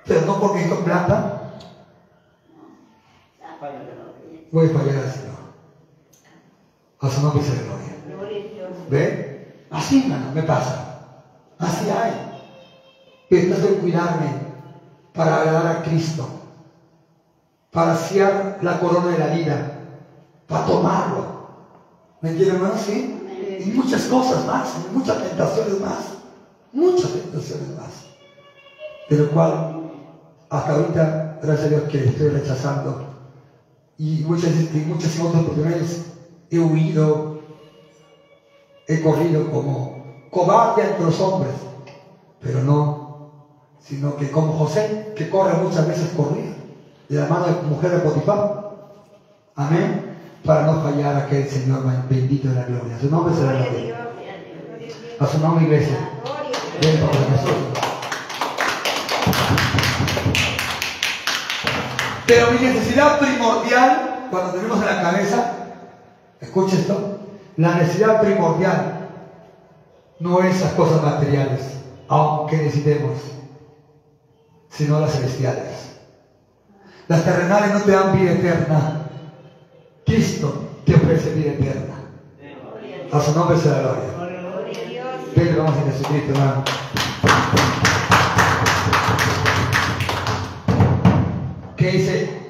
Pero 0.05 0.21
no 0.21 0.39
porque 0.39 0.59
necesito 0.59 0.85
plata. 0.85 1.51
Voy 4.53 4.67
a 4.67 4.69
fallar 4.69 4.95
al 5.03 5.11
Señor. 5.11 5.35
A 7.01 7.09
su 7.09 7.21
nombre 7.23 7.43
se 7.43 7.63
gloria. 7.65 8.87
¿Ve? 8.89 9.65
Así, 9.69 10.03
hermano, 10.03 10.31
me 10.33 10.43
pasa. 10.43 11.07
Así 11.59 11.89
hay. 11.89 12.13
Pero 13.29 13.57
de 13.57 13.79
cuidarme 13.79 14.31
para 15.13 15.41
agradar 15.41 15.67
a 15.67 15.83
Cristo. 15.83 16.25
Para 17.69 17.91
hacer 17.91 18.59
la 18.61 18.79
corona 18.79 19.07
de 19.07 19.17
la 19.17 19.27
vida. 19.27 19.77
Para 20.51 20.65
tomarlo 20.65 21.31
¿Me 22.19 22.29
entienden, 22.29 22.57
hermano? 22.57 22.75
Sí. 22.77 23.17
Y 23.65 23.71
muchas 23.71 24.03
cosas 24.03 24.45
más, 24.45 24.75
muchas 24.93 25.23
tentaciones 25.23 25.79
más. 25.79 25.97
Muchas 26.71 27.13
tentaciones 27.13 27.69
más. 27.69 27.89
De 29.09 29.17
lo 29.17 29.31
cual, 29.31 29.89
hasta 30.49 30.71
ahorita, 30.71 31.39
gracias 31.41 31.65
a 31.65 31.69
Dios 31.69 31.83
que 31.89 32.05
estoy 32.05 32.29
rechazando. 32.29 33.07
Y 33.97 34.23
muchas, 34.27 34.51
y 34.51 34.77
muchas 34.85 35.19
otras 35.19 35.41
oportunidades 35.41 36.05
he 36.51 36.59
huido, 36.59 37.39
he 38.87 39.01
corrido 39.01 39.49
como 39.51 40.27
cobarde 40.29 40.83
ante 40.83 41.03
los 41.03 41.19
hombres. 41.21 41.53
Pero 42.39 42.63
no, 42.63 43.31
sino 43.79 44.15
que 44.15 44.29
como 44.29 44.53
José, 44.53 45.13
que 45.15 45.27
corre 45.29 45.57
muchas 45.57 45.87
veces 45.87 46.11
corría, 46.15 46.55
de 47.09 47.19
la 47.19 47.27
mano 47.27 47.47
de 47.47 47.61
mujer 47.63 47.91
de 47.91 47.99
Potifar. 47.99 48.75
Amén 49.55 50.10
para 50.45 50.63
no 50.63 50.81
fallar 50.81 51.15
a 51.15 51.17
aquel 51.25 51.47
Señor 51.47 51.83
bendito 52.09 52.49
de 52.49 52.55
la 52.55 52.65
gloria. 52.65 52.95
A 52.95 52.99
su 52.99 53.09
nombre 53.09 53.35
será 53.35 53.53
la 53.53 53.65
gloria. 53.65 54.11
A 55.19 55.27
su 55.27 55.39
nombre, 55.39 55.65
iglesia. 55.65 55.97
Ven 56.81 56.99
para 56.99 57.13
Jesús. 57.13 57.81
Pero 62.25 62.51
mi 62.51 62.59
necesidad 62.59 63.19
primordial, 63.19 64.27
cuando 64.31 64.53
tenemos 64.53 64.79
en 64.79 64.85
la 64.85 65.01
cabeza, 65.01 65.53
escucha 66.39 66.75
esto, 66.75 67.19
la 67.57 67.75
necesidad 67.75 68.21
primordial 68.21 69.09
no 70.19 70.39
es 70.41 70.61
las 70.61 70.71
cosas 70.73 71.03
materiales, 71.03 71.61
aunque 72.07 72.57
necesitemos, 72.57 73.19
sino 74.69 74.99
las 74.99 75.11
celestiales. 75.11 75.97
Las 77.07 77.25
terrenales 77.25 77.73
no 77.73 77.81
te 77.81 77.91
dan 77.91 78.17
vida 78.17 78.31
eterna, 78.31 79.00
Cristo 80.11 80.53
te 80.85 80.93
ofrece 80.93 81.33
vida 81.35 81.53
eterna. 81.53 81.95
A 83.13 83.21
su 83.21 83.33
nombre 83.33 83.57
sea 83.57 83.71
la 83.71 83.79
gloria. 83.79 84.73
Pedro, 85.33 85.63
vamos 85.63 85.77
a 85.77 85.89
Jesucristo, 85.89 86.31
hermano. 86.33 86.63
Que 91.77 91.91
dice, 91.91 92.41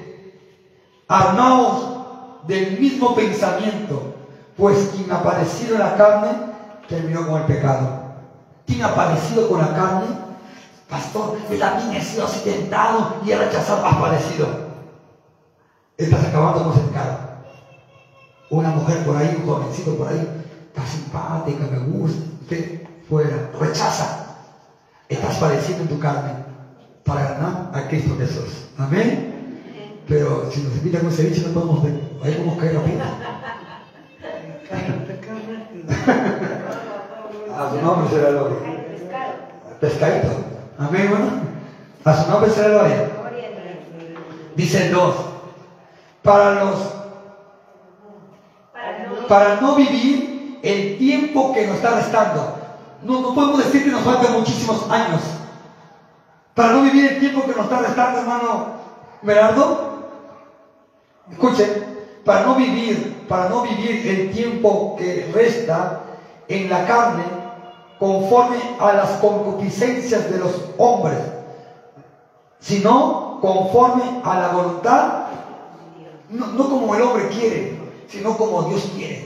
armaos 1.06 2.46
del 2.48 2.80
mismo 2.80 3.14
pensamiento, 3.14 4.12
pues 4.56 4.90
quien 4.96 5.12
ha 5.12 5.22
padecido 5.22 5.78
la 5.78 5.96
carne 5.96 6.30
terminó 6.88 7.28
con 7.28 7.42
el 7.42 7.46
pecado. 7.46 8.02
Quien 8.66 8.82
ha 8.82 8.92
padecido 8.92 9.48
con 9.48 9.60
la 9.60 9.72
carne, 9.72 10.06
pastor, 10.88 11.38
yo 11.48 11.58
también 11.60 11.92
he 11.92 12.04
sido 12.04 12.24
así 12.24 12.42
y 13.24 13.30
he 13.30 13.38
rechazado, 13.38 13.86
has 13.86 13.96
padecido. 13.98 14.48
Estás 15.96 16.24
acabando 16.24 16.64
con 16.64 16.72
ese 16.72 16.88
pecado 16.88 17.21
una 18.52 18.68
mujer 18.68 18.98
por 18.98 19.16
ahí, 19.16 19.34
un 19.40 19.46
jovencito 19.46 19.96
por 19.96 20.08
ahí, 20.08 20.28
está 20.66 20.86
simpática, 20.86 21.66
me 21.70 21.78
gusta, 21.78 22.20
usted 22.42 22.82
fuera, 23.08 23.50
rechaza. 23.58 24.36
Estás 25.08 25.38
padeciendo 25.38 25.84
en 25.84 25.88
tu 25.88 25.98
carne 25.98 26.34
para 27.02 27.22
ganar 27.22 27.70
a 27.72 27.88
Cristo 27.88 28.14
Jesús. 28.18 28.66
Amén. 28.78 30.02
Pero 30.06 30.50
si 30.50 30.62
nos 30.62 30.76
invitan 30.76 31.06
un 31.06 31.12
ceviche 31.12 31.46
no 31.46 31.54
podemos 31.54 31.82
ver, 31.82 31.94
ahí 32.22 32.34
podemos 32.34 32.58
caer 32.58 32.74
rápido. 32.74 33.00
a 37.56 37.70
su 37.70 37.80
nombre 37.80 38.10
será 38.10 38.30
la 38.30 38.38
gloria. 38.38 38.58
Pescadito. 39.80 40.28
Amén, 40.78 41.06
bueno. 41.08 41.30
A 42.04 42.22
su 42.22 42.30
nombre 42.30 42.50
será 42.50 42.68
la 42.68 42.74
gloria. 42.74 43.10
Dicen 44.56 44.92
dos. 44.92 45.16
Para 46.22 46.64
los 46.64 47.01
para 49.32 49.62
no 49.62 49.76
vivir 49.76 50.60
el 50.62 50.98
tiempo 50.98 51.54
que 51.54 51.66
nos 51.66 51.76
está 51.76 51.92
restando. 51.92 52.54
No, 53.02 53.34
podemos 53.34 53.64
decir 53.64 53.82
que 53.84 53.90
nos 53.90 54.02
faltan 54.02 54.34
muchísimos 54.34 54.90
años. 54.90 55.22
Para 56.52 56.74
no 56.74 56.82
vivir 56.82 57.12
el 57.12 57.18
tiempo 57.18 57.40
que 57.46 57.54
nos 57.54 57.64
está 57.64 57.78
restando, 57.78 58.18
hermano 58.18 58.66
Berardo. 59.22 60.02
Escuchen, 61.30 62.10
para 62.26 62.42
no 62.42 62.56
vivir, 62.56 63.24
para 63.26 63.48
no 63.48 63.62
vivir 63.62 64.06
el 64.06 64.32
tiempo 64.32 64.96
que 64.98 65.30
resta 65.32 66.00
en 66.48 66.68
la 66.68 66.86
carne 66.86 67.24
conforme 67.98 68.58
a 68.78 68.92
las 68.92 69.10
concupiscencias 69.12 70.30
de 70.30 70.40
los 70.40 70.52
hombres, 70.76 71.20
sino 72.60 73.38
conforme 73.40 74.02
a 74.24 74.38
la 74.40 74.48
voluntad, 74.48 75.12
no 76.28 76.68
como 76.68 76.94
el 76.94 77.00
hombre 77.00 77.28
quiere, 77.28 77.80
sino 78.12 78.36
como 78.36 78.64
Dios 78.64 78.90
quiere. 78.94 79.21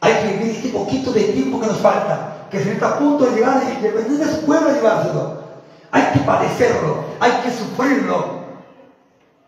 Hay 0.00 0.14
que 0.14 0.38
vivir 0.38 0.56
este 0.56 0.68
poquito 0.70 1.12
de 1.12 1.24
tiempo 1.24 1.60
que 1.60 1.66
nos 1.66 1.78
falta, 1.78 2.46
que 2.50 2.62
se 2.62 2.72
está 2.72 2.88
a 2.88 2.98
punto 2.98 3.26
de 3.26 3.36
llegar 3.36 3.62
y 3.62 3.82
de 3.82 4.24
su 4.26 4.46
pueblo 4.46 4.72
llevárselo. 4.72 5.40
Hay 5.92 6.02
que 6.12 6.20
padecerlo, 6.20 7.04
hay 7.18 7.32
que 7.42 7.50
sufrirlo, 7.50 8.40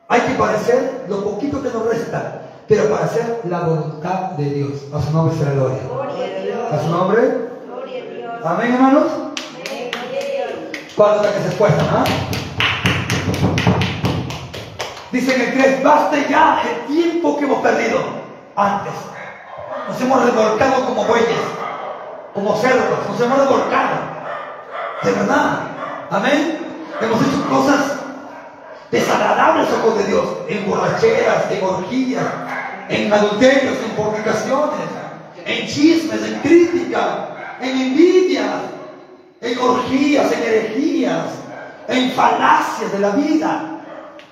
hay 0.08 0.20
que 0.20 0.34
padecer 0.34 1.06
lo 1.08 1.24
poquito 1.24 1.62
que 1.62 1.70
nos 1.70 1.86
resta, 1.86 2.42
pero 2.68 2.90
para 2.90 3.04
hacer 3.06 3.40
la 3.48 3.60
voluntad 3.60 4.32
de 4.32 4.44
Dios. 4.44 4.72
A 4.92 5.00
su 5.00 5.10
nombre 5.12 5.36
será 5.36 5.52
gloria. 5.52 5.82
A 6.70 6.82
su 6.82 6.88
nombre. 6.90 7.52
Amén, 8.44 8.74
hermanos. 8.74 9.12
¿Cuántos 10.96 11.26
que 11.28 11.42
se 11.42 11.48
esfuerzan? 11.48 11.86
¿ah? 11.90 12.04
Dice 15.10 15.34
en 15.34 15.40
el 15.40 15.52
3, 15.52 15.82
basta 15.82 16.16
ya 16.28 16.62
el 16.62 16.94
tiempo 16.94 17.38
que 17.38 17.44
hemos 17.44 17.60
perdido 17.60 17.98
antes. 18.56 18.92
Nos 19.88 20.00
hemos 20.00 20.24
revolcado 20.24 20.86
como 20.86 21.04
bueyes, 21.04 21.40
como 22.34 22.56
cerdos, 22.56 23.08
nos 23.08 23.20
hemos 23.20 23.38
revolcado. 23.38 23.96
De 25.02 25.12
verdad. 25.12 25.60
Amén. 26.10 26.58
Hemos 27.00 27.20
hecho 27.20 27.48
cosas 27.48 27.98
desagradables 28.90 29.68
ojos 29.72 29.98
de 29.98 30.04
Dios, 30.04 30.24
en 30.48 30.68
borracheras, 30.68 31.50
en 31.50 31.64
orgías, 31.64 32.26
en 32.88 33.12
adulterios, 33.12 33.76
en 33.82 33.96
fornicaciones, 33.96 34.88
en 35.44 35.66
chismes, 35.66 36.22
en 36.22 36.40
crítica, 36.40 37.28
en 37.60 37.80
envidias, 37.80 38.60
en 39.40 39.58
orgías, 39.58 40.30
en 40.32 40.42
herejías, 40.42 41.26
en 41.88 42.12
falacias 42.12 42.92
de 42.92 42.98
la 42.98 43.10
vida. 43.10 43.80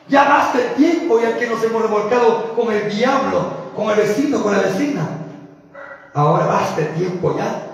Ya 0.08 0.24
basta 0.24 0.58
el 0.58 0.74
tiempo 0.74 1.20
ya 1.20 1.38
que 1.38 1.46
nos 1.46 1.62
hemos 1.64 1.82
revolcado 1.82 2.54
con 2.54 2.72
el 2.72 2.94
diablo, 2.94 3.72
con 3.74 3.90
el 3.90 3.96
vecino, 3.96 4.42
con 4.42 4.52
la 4.52 4.58
vecina. 4.58 5.19
Ahora 6.14 6.46
basta 6.46 6.80
el 6.80 6.94
tiempo 6.94 7.36
ya. 7.36 7.66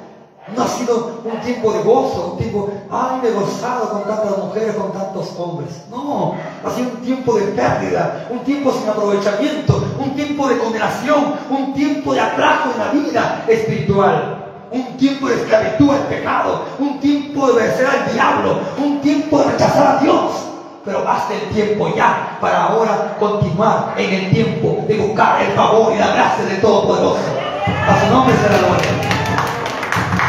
No 0.54 0.62
ha 0.62 0.68
sido 0.68 1.22
un 1.24 1.40
tiempo 1.40 1.72
de 1.72 1.82
gozo, 1.82 2.32
un 2.32 2.38
tiempo, 2.38 2.70
ay, 2.88 3.18
me 3.20 3.28
he 3.28 3.32
gozado 3.32 3.90
con 3.90 4.04
tantas 4.04 4.38
mujeres, 4.38 4.76
con 4.76 4.92
tantos 4.92 5.34
hombres. 5.36 5.84
No, 5.90 6.36
ha 6.64 6.70
sido 6.70 6.90
un 6.90 6.96
tiempo 6.98 7.34
de 7.34 7.46
pérdida, 7.46 8.28
un 8.30 8.38
tiempo 8.40 8.70
sin 8.70 8.88
aprovechamiento, 8.88 9.82
un 9.98 10.14
tiempo 10.14 10.48
de 10.48 10.58
condenación, 10.58 11.34
un 11.50 11.74
tiempo 11.74 12.14
de 12.14 12.20
atrajo 12.20 12.70
en 12.72 12.78
la 12.78 12.90
vida 12.92 13.44
espiritual 13.48 14.42
un 14.68 14.96
tiempo 14.96 15.28
de 15.28 15.36
esclavitud 15.36 15.90
al 15.90 16.06
pecado, 16.08 16.64
un 16.80 16.98
tiempo 16.98 17.46
de 17.52 17.62
vencer 17.62 17.86
al 17.86 18.12
diablo, 18.12 18.58
un 18.78 19.00
tiempo 19.00 19.38
de 19.38 19.52
rechazar 19.52 19.96
a 19.96 20.00
Dios 20.00 20.46
pero 20.86 21.02
basta 21.02 21.34
el 21.34 21.48
tiempo 21.50 21.92
ya 21.94 22.38
para 22.40 22.66
ahora 22.66 23.16
continuar 23.18 23.94
en 23.98 24.14
el 24.14 24.30
tiempo 24.30 24.84
de 24.86 24.96
buscar 24.96 25.42
el 25.42 25.50
favor 25.52 25.92
y 25.92 25.98
la 25.98 26.14
gracia 26.14 26.44
del 26.44 26.60
Todopoderoso. 26.60 27.45
A 27.86 28.00
su 28.00 28.12
nombre 28.12 28.34
será 28.34 28.58
gloria. 28.58 28.90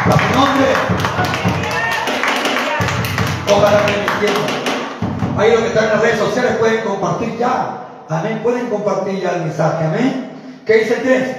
A 0.06 0.12
su 0.12 0.38
nombre. 0.38 0.66
Ojalá 3.50 3.80
permitiendo. 3.84 4.40
Ahí 5.36 5.52
los 5.52 5.60
que 5.62 5.66
están 5.68 5.84
en 5.84 5.90
las 5.90 6.00
redes 6.02 6.18
sociales 6.20 6.56
pueden 6.58 6.84
compartir 6.84 7.36
ya. 7.36 8.04
Amén. 8.08 8.40
Pueden 8.44 8.66
compartir 8.68 9.20
ya 9.20 9.30
el 9.30 9.42
mensaje. 9.42 9.84
Amén. 9.84 10.30
¿Qué 10.64 10.74
dice 10.74 10.94
el 10.94 11.02
3? 11.02 11.36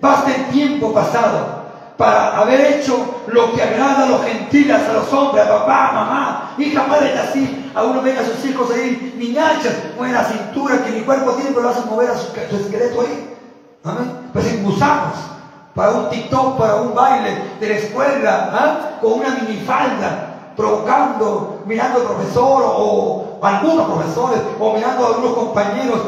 Basta 0.00 0.34
el 0.34 0.46
tiempo 0.46 0.94
pasado 0.94 1.58
para 1.98 2.38
haber 2.38 2.60
hecho 2.60 3.22
lo 3.26 3.52
que 3.52 3.62
agrada 3.62 4.04
a 4.04 4.08
los 4.08 4.24
gentiles, 4.24 4.88
a 4.88 4.92
los 4.94 5.12
hombres, 5.12 5.44
a 5.44 5.48
papá, 5.48 5.90
mamá, 5.92 6.54
hija, 6.56 6.86
madre, 6.86 7.18
así. 7.18 7.70
A 7.74 7.82
uno 7.82 8.00
ven 8.00 8.16
a 8.16 8.24
sus 8.24 8.42
hijos 8.46 8.70
ahí, 8.70 9.14
niñachas, 9.18 9.74
mueven 9.96 10.14
la 10.14 10.24
cintura, 10.24 10.82
que 10.84 10.92
mi 10.92 11.00
cuerpo 11.00 11.32
tiene, 11.32 11.50
pero 11.50 11.62
lo 11.62 11.68
hacen 11.70 11.86
mover 11.90 12.10
a 12.10 12.16
su, 12.16 12.32
esqueleto 12.56 13.00
ahí. 13.00 13.36
Amén. 13.84 14.12
Pues 14.32 14.62
gusanos 14.62 15.37
para 15.78 15.92
un 15.92 16.10
TikTok, 16.10 16.58
para 16.58 16.74
un 16.74 16.92
baile 16.92 17.38
de 17.60 17.68
la 17.68 17.74
escuela, 17.76 18.50
¿ah? 18.52 18.98
con 19.00 19.12
una 19.12 19.28
minifalda, 19.36 20.52
provocando, 20.56 21.62
mirando 21.66 22.00
al 22.00 22.06
profesor 22.06 22.64
o, 22.66 23.38
algunos 23.40 23.86
profesores, 23.86 24.40
o 24.58 24.74
mirando 24.74 25.04
a 25.04 25.08
algunos 25.10 25.34
compañeros 25.34 26.00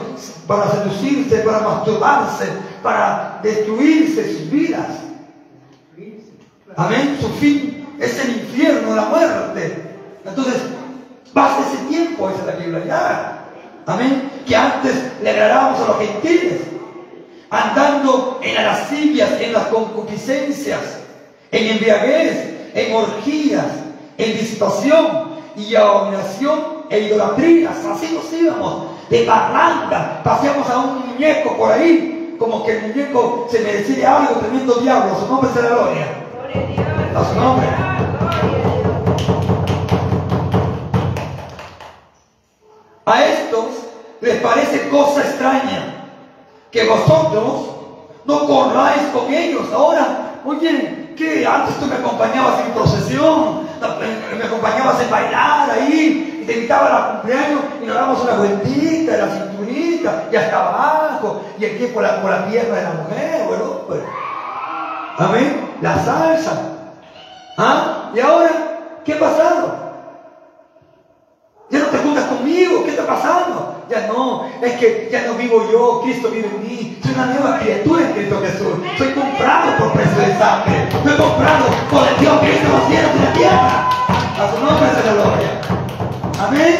para 0.48 0.72
seducirse, 0.72 1.36
para 1.36 1.60
masturbarse, 1.60 2.48
para 2.82 3.38
destruirse 3.44 4.38
sus 4.38 4.50
vidas. 4.50 4.88
Amén. 6.76 7.16
Su 7.20 7.28
fin 7.28 7.96
es 8.00 8.24
el 8.24 8.40
infierno, 8.40 8.96
la 8.96 9.04
muerte. 9.04 9.96
Entonces, 10.24 10.62
basta 11.32 11.62
ese 11.68 11.84
tiempo, 11.84 12.28
esa 12.28 12.40
es 12.40 12.46
la 12.46 12.52
Biblia. 12.54 13.38
Amén. 13.86 14.32
Que 14.44 14.56
antes 14.56 14.96
le 15.22 15.30
agradábamos 15.30 15.80
a 15.80 15.86
los 15.86 15.98
gentiles, 15.98 16.60
andando 17.50 18.38
en 18.42 18.54
las 18.54 18.64
lascivias, 18.64 19.40
en 19.40 19.52
las 19.52 19.66
concupiscencias, 19.66 21.00
en 21.50 21.66
embriaguez, 21.66 22.70
en 22.74 22.94
orgías, 22.94 23.66
en 24.16 24.38
disipación 24.38 25.30
y 25.56 25.74
abominación 25.74 26.60
e 26.88 27.00
idolatrías. 27.00 27.74
Así 27.84 28.14
nos 28.14 28.32
íbamos, 28.32 28.84
de 29.10 29.22
parranda, 29.24 30.20
paseamos 30.22 30.68
a 30.70 30.78
un 30.78 31.08
muñeco 31.08 31.56
por 31.56 31.72
ahí, 31.72 32.36
como 32.38 32.64
que 32.64 32.78
el 32.78 32.86
muñeco 32.86 33.48
se 33.50 33.60
merecía 33.60 34.18
algo, 34.18 34.40
tremendo 34.40 34.74
diablo, 34.74 35.18
su 35.18 35.26
nombre 35.26 35.50
la 35.56 35.68
gloria. 35.68 36.06
A 37.14 37.24
su 37.24 37.40
nombre. 37.40 37.66
A 43.04 43.24
estos 43.24 43.66
les 44.20 44.36
parece 44.40 44.88
cosa 44.88 45.22
extraña 45.22 45.99
que 46.70 46.84
vosotros 46.84 47.70
no 48.24 48.46
corráis 48.46 49.02
con 49.12 49.32
ellos. 49.32 49.66
Ahora, 49.72 50.40
oye, 50.44 51.14
que 51.16 51.46
antes 51.46 51.78
tú 51.78 51.86
me 51.86 51.96
acompañabas 51.96 52.60
en 52.60 52.72
procesión, 52.72 53.68
me 54.38 54.44
acompañabas 54.44 55.00
en 55.00 55.10
bailar 55.10 55.70
ahí, 55.70 56.40
y 56.42 56.46
te 56.46 56.52
invitaba 56.54 56.96
a 56.96 57.12
cumpleaños 57.12 57.60
y 57.82 57.86
nos 57.86 57.94
damos 57.94 58.22
una 58.22 58.34
vueltita 58.34 59.12
de 59.12 59.18
la 59.18 59.28
cinturita 59.28 60.28
y 60.32 60.36
hasta 60.36 60.56
abajo, 60.56 61.42
y 61.58 61.64
aquí 61.64 61.86
por 61.86 62.02
la, 62.02 62.22
por 62.22 62.30
la 62.30 62.46
pierna 62.46 62.76
de 62.76 62.82
la 62.82 62.90
mujer, 62.90 63.44
bueno, 63.46 63.64
pues. 63.86 64.00
Amén. 65.18 65.76
La 65.82 66.02
salsa. 66.02 66.52
¿Ah? 67.58 68.10
¿Y 68.14 68.20
ahora 68.20 68.50
qué 69.04 69.14
ha 69.14 69.20
pasado? 69.20 69.74
Ya 71.68 71.78
no 71.80 71.86
te 71.86 71.98
juntas 71.98 72.24
conmigo, 72.24 72.84
¿qué 72.84 72.90
está 72.90 73.06
pasando? 73.06 73.69
Ya 73.90 74.06
no, 74.06 74.46
es 74.62 74.72
que 74.74 75.08
ya 75.10 75.26
no 75.26 75.34
vivo 75.34 75.68
yo, 75.68 76.02
Cristo 76.04 76.30
vive 76.30 76.46
en 76.46 76.62
mí. 76.62 76.98
Soy 77.02 77.12
una 77.12 77.26
nueva 77.26 77.58
criatura 77.58 78.06
en 78.06 78.12
Cristo 78.12 78.40
Jesús. 78.40 78.74
Soy 78.96 79.08
comprado 79.08 79.78
por 79.78 79.92
precio 79.94 80.20
de 80.20 80.38
sangre. 80.38 80.88
Soy 81.02 81.16
comprado 81.16 81.64
por 81.90 82.06
el 82.06 82.16
Dios 82.20 82.40
que 82.40 82.54
hizo 82.54 82.68
los 82.70 82.86
cielos 82.86 83.10
y 83.16 83.24
la 83.24 83.32
tierra. 83.32 83.90
A 84.38 84.52
su 84.54 84.64
nombre 84.64 84.90
se 84.94 85.06
la 85.06 85.12
gloria. 85.14 85.60
Amén. 86.38 86.76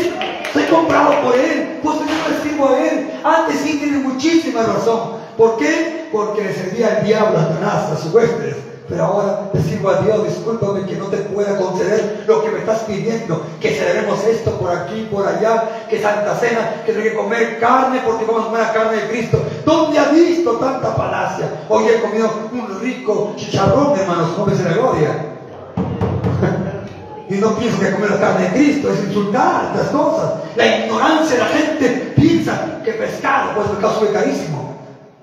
Soy 0.52 0.62
comprado 0.66 1.20
por 1.22 1.34
Él. 1.34 1.80
Pues 1.82 1.98
yo 1.98 2.04
le 2.04 2.48
sirvo 2.48 2.68
a 2.68 2.78
Él. 2.78 3.10
Antes 3.24 3.58
sí 3.58 3.78
tiene 3.78 3.98
muchísima 3.98 4.62
razón. 4.62 5.14
¿Por 5.36 5.56
qué? 5.56 6.06
Porque 6.12 6.44
le 6.44 6.54
servía 6.54 6.98
al 6.98 7.04
diablo, 7.04 7.38
a 7.38 7.42
Satanás, 7.42 7.90
a 7.90 7.96
sus 7.96 8.14
huéspedes 8.14 8.70
pero 8.90 9.04
ahora 9.04 9.50
le 9.54 9.62
sirvo 9.62 9.88
a 9.88 10.00
Dios, 10.00 10.26
discúlpame 10.26 10.84
que 10.84 10.96
no 10.96 11.06
te 11.06 11.18
pueda 11.18 11.56
conceder 11.56 12.24
lo 12.26 12.39
estás 12.60 12.80
pidiendo, 12.80 13.44
que 13.60 13.74
celebremos 13.74 14.24
esto 14.24 14.58
por 14.58 14.70
aquí, 14.70 15.08
por 15.10 15.26
allá, 15.26 15.86
que 15.88 16.00
Santa 16.00 16.34
Cena, 16.36 16.82
que 16.84 16.92
tengo 16.92 17.04
que 17.04 17.14
comer 17.14 17.58
carne 17.58 18.00
porque 18.04 18.24
vamos 18.24 18.42
a 18.42 18.46
comer 18.46 18.62
la 18.62 18.72
carne 18.72 18.96
de 18.96 19.08
Cristo. 19.08 19.44
¿Dónde 19.64 19.98
ha 19.98 20.08
visto 20.10 20.52
tanta 20.52 20.94
palacia? 20.94 21.64
Hoy 21.68 21.84
he 21.88 22.00
comido 22.00 22.30
un 22.52 22.80
rico 22.80 23.34
chicharrón, 23.36 23.98
hermanos, 23.98 24.38
no 24.38 24.46
me 24.46 24.54
la 24.54 24.72
gloria. 24.72 25.26
y 27.28 27.34
no 27.34 27.54
pienso 27.56 27.80
que 27.80 27.92
comer 27.92 28.10
la 28.10 28.20
carne 28.20 28.44
de 28.44 28.50
Cristo 28.50 28.92
es 28.92 29.04
insultar 29.04 29.72
las 29.76 29.88
cosas. 29.88 30.32
La 30.56 30.78
ignorancia 30.78 31.36
de 31.36 31.42
la 31.42 31.48
gente 31.48 32.12
piensa 32.16 32.80
que 32.84 32.92
pescado, 32.92 33.54
pues 33.54 33.70
el 33.70 33.78
caso 33.78 34.00
fue 34.00 34.12
carísimo 34.12 34.76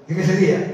en 0.08 0.20
ese 0.20 0.36
día. 0.36 0.74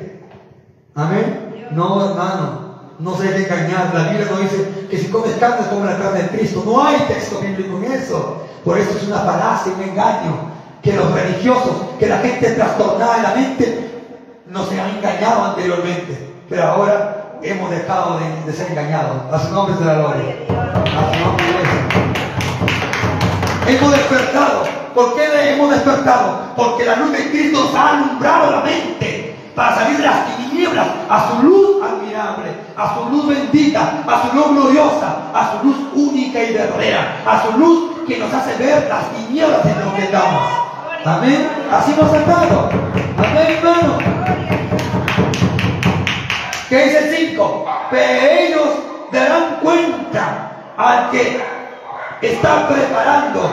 Amén. 0.96 1.70
No, 1.72 2.10
hermano 2.10 2.73
no 3.00 3.18
se 3.18 3.24
deje 3.24 3.44
engañar. 3.44 3.92
La 3.94 4.10
Biblia 4.10 4.28
no 4.30 4.40
dice 4.40 4.88
que 4.90 4.98
si 4.98 5.08
comes 5.08 5.36
carne, 5.36 5.66
come 5.70 5.86
la 5.86 5.98
carne 5.98 6.24
de 6.24 6.30
Cristo. 6.30 6.64
No 6.66 6.86
hay 6.86 6.98
texto 7.08 7.40
bíblico 7.40 7.78
en 7.78 7.92
eso. 7.92 8.44
Por 8.64 8.78
eso 8.78 8.98
es 8.98 9.04
una 9.04 9.20
falacia, 9.20 9.74
un 9.74 9.84
engaño. 9.84 10.54
Que 10.82 10.94
los 10.94 11.12
religiosos, 11.12 11.74
que 11.98 12.08
la 12.08 12.18
gente 12.18 12.52
trastornada 12.52 13.18
en 13.18 13.24
la 13.24 13.36
mente, 13.36 13.90
nos 14.48 14.70
han 14.72 14.98
engañado 14.98 15.46
anteriormente. 15.46 16.34
Pero 16.50 16.64
ahora 16.64 17.40
hemos 17.42 17.72
dejado 17.72 18.20
de, 18.46 18.54
ser 18.54 18.72
engañados. 18.72 19.32
A 19.32 19.40
su 19.40 19.54
nombre 19.54 19.76
de 19.76 19.86
la 19.86 19.96
gloria. 19.96 20.36
A 20.50 21.14
su 21.14 21.20
nombre 21.20 21.46
de 21.46 22.14
Hemos 23.74 23.92
despertado. 23.92 24.64
¿Por 24.94 25.16
qué 25.16 25.54
hemos 25.54 25.72
despertado? 25.72 26.54
Porque 26.56 26.86
la 26.86 26.98
luz 26.98 27.12
de 27.12 27.32
Cristo 27.32 27.64
nos 27.64 27.76
ha 27.76 27.98
alumbrado 27.98 28.52
la 28.52 28.62
mente 28.62 29.36
para 29.56 29.76
salir 29.76 29.98
de 29.98 30.04
las 30.04 30.38
tinieblas 30.38 30.88
a 31.10 31.30
su 31.30 31.44
luz 31.44 31.84
admirable, 31.84 32.52
a 32.76 32.96
su 32.96 33.10
luz 33.10 33.28
bendita, 33.28 34.04
a 34.08 34.22
su 34.22 34.36
luz 34.36 34.52
gloriosa, 34.52 35.18
a 35.34 35.52
su 35.52 35.68
luz 35.68 35.78
única 35.96 36.44
y 36.44 36.54
verdadera, 36.54 37.18
a 37.26 37.44
su 37.44 37.58
luz 37.58 38.08
que 38.08 38.18
nos 38.18 38.34
hace 38.34 38.56
ver 38.56 38.88
las 38.90 39.10
tinieblas 39.12 39.66
en 39.66 39.96
que 39.96 40.04
estamos. 40.04 40.44
Amén. 41.06 41.50
Así 41.72 41.94
ha 42.00 42.32
dado. 42.32 42.70
Amén, 43.18 43.58
hermano. 43.58 43.98
¿Qué 46.70 46.84
dice 46.86 47.10
el 47.10 47.30
5? 47.30 47.66
Pero 47.92 48.32
ellos 48.32 48.70
darán 49.12 49.58
cuenta 49.62 50.52
al 50.78 51.12
que 51.12 51.42
está 52.22 52.68
preparando 52.68 53.50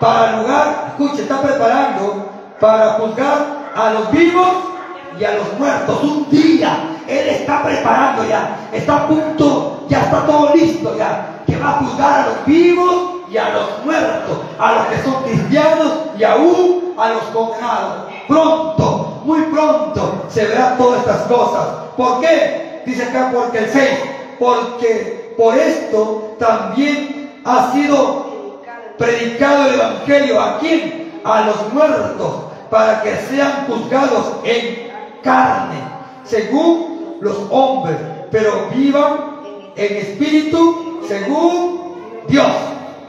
para 0.00 0.30
el 0.30 0.42
lugar, 0.42 0.84
escuche, 0.88 1.22
está 1.22 1.40
preparando 1.40 2.30
para 2.60 2.90
juzgar 2.92 3.46
a 3.74 3.90
los 3.90 4.10
vivos 4.10 4.48
y 5.18 5.24
a 5.24 5.34
los 5.34 5.58
muertos. 5.58 6.02
Un 6.02 6.30
día 6.30 6.97
Él 7.08 7.28
está 7.30 7.62
preparando 7.62 8.28
ya, 8.28 8.68
está 8.70 8.96
a 8.96 9.08
punto, 9.08 9.86
ya 9.88 10.02
está 10.02 10.26
todo 10.26 10.54
listo 10.54 10.94
ya, 10.96 11.42
que 11.46 11.56
va 11.56 11.70
a 11.70 11.72
juzgar 11.78 12.20
a 12.20 12.26
los 12.26 12.44
vivos 12.44 13.22
y 13.30 13.36
a 13.38 13.48
los 13.48 13.84
muertos, 13.84 14.38
a 14.58 14.72
los 14.72 14.86
que 14.88 15.02
son 15.02 15.22
cristianos 15.22 15.92
y 16.18 16.24
aún 16.24 16.94
a 16.98 17.08
los 17.08 17.22
condenados. 17.24 18.08
Pronto, 18.26 19.22
muy 19.24 19.40
pronto 19.44 20.26
se 20.28 20.46
verán 20.46 20.76
todas 20.76 21.00
estas 21.00 21.22
cosas. 21.22 21.66
¿Por 21.96 22.20
qué? 22.20 22.82
Dice 22.84 23.04
acá 23.04 23.30
porque 23.32 23.58
el 23.58 23.70
6, 23.70 23.88
porque 24.38 25.34
por 25.38 25.56
esto 25.56 26.36
también 26.38 27.40
ha 27.44 27.72
sido 27.72 28.60
predicado 28.98 29.68
el 29.68 29.74
Evangelio 29.74 30.40
a 30.42 30.58
quién? 30.58 31.20
A 31.24 31.40
los 31.42 31.72
muertos, 31.72 32.42
para 32.70 33.02
que 33.02 33.16
sean 33.16 33.66
juzgados 33.66 34.34
en 34.44 34.92
carne, 35.22 35.80
según 36.24 36.97
los 37.20 37.36
hombres, 37.50 37.96
pero 38.30 38.68
vivan 38.74 39.38
en 39.76 39.96
espíritu 39.96 41.02
según 41.06 42.24
Dios. 42.28 42.52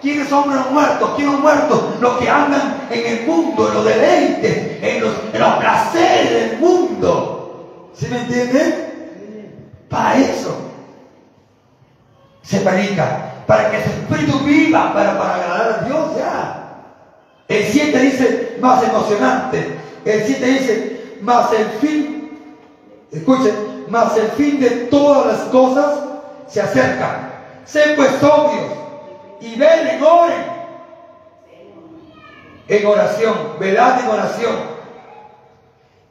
¿Quiénes 0.02 0.30
son 0.30 0.54
los 0.56 0.72
muertos? 0.72 1.12
¿Quiénes 1.16 1.34
son 1.34 1.42
muertos? 1.42 1.84
Los 2.00 2.18
que 2.18 2.30
andan 2.30 2.88
en 2.90 3.06
el 3.06 3.28
mundo, 3.28 3.68
en 3.68 3.74
los 3.74 3.86
deleites, 3.86 4.78
en 4.82 5.02
los, 5.02 5.14
placeres 5.60 6.52
del 6.52 6.60
mundo. 6.60 7.92
¿Sí 7.94 8.08
me 8.10 8.22
entienden? 8.22 8.88
Para 9.90 10.18
eso 10.18 10.56
se 12.44 12.60
predica, 12.62 13.44
para 13.46 13.70
que 13.72 13.84
su 13.84 13.90
espíritu 13.90 14.40
viva, 14.40 14.94
para, 14.94 15.18
para 15.18 15.36
agradar 15.36 15.80
a 15.80 15.86
Dios 15.86 16.18
ya. 16.18 16.60
El 17.48 17.64
7 17.66 18.00
dice 18.00 18.58
más 18.62 18.84
emocionante. 18.84 19.76
El 20.06 20.24
7 20.24 20.46
dice, 20.46 21.18
mas 21.22 21.52
el 21.52 21.66
fin, 21.80 22.32
escuchen, 23.12 23.79
mas 23.90 24.16
el 24.18 24.28
fin 24.30 24.60
de 24.60 24.70
todas 24.88 25.26
las 25.26 25.40
cosas 25.50 26.00
se 26.48 26.62
acerca. 26.62 27.32
Sé 27.66 27.94
pues 27.96 28.12
sobrios 28.20 28.72
y 29.42 29.56
ven 29.56 30.02
oren. 30.04 30.60
En 32.68 32.86
oración, 32.86 33.36
velad 33.60 34.02
en 34.02 34.08
oración. 34.08 34.56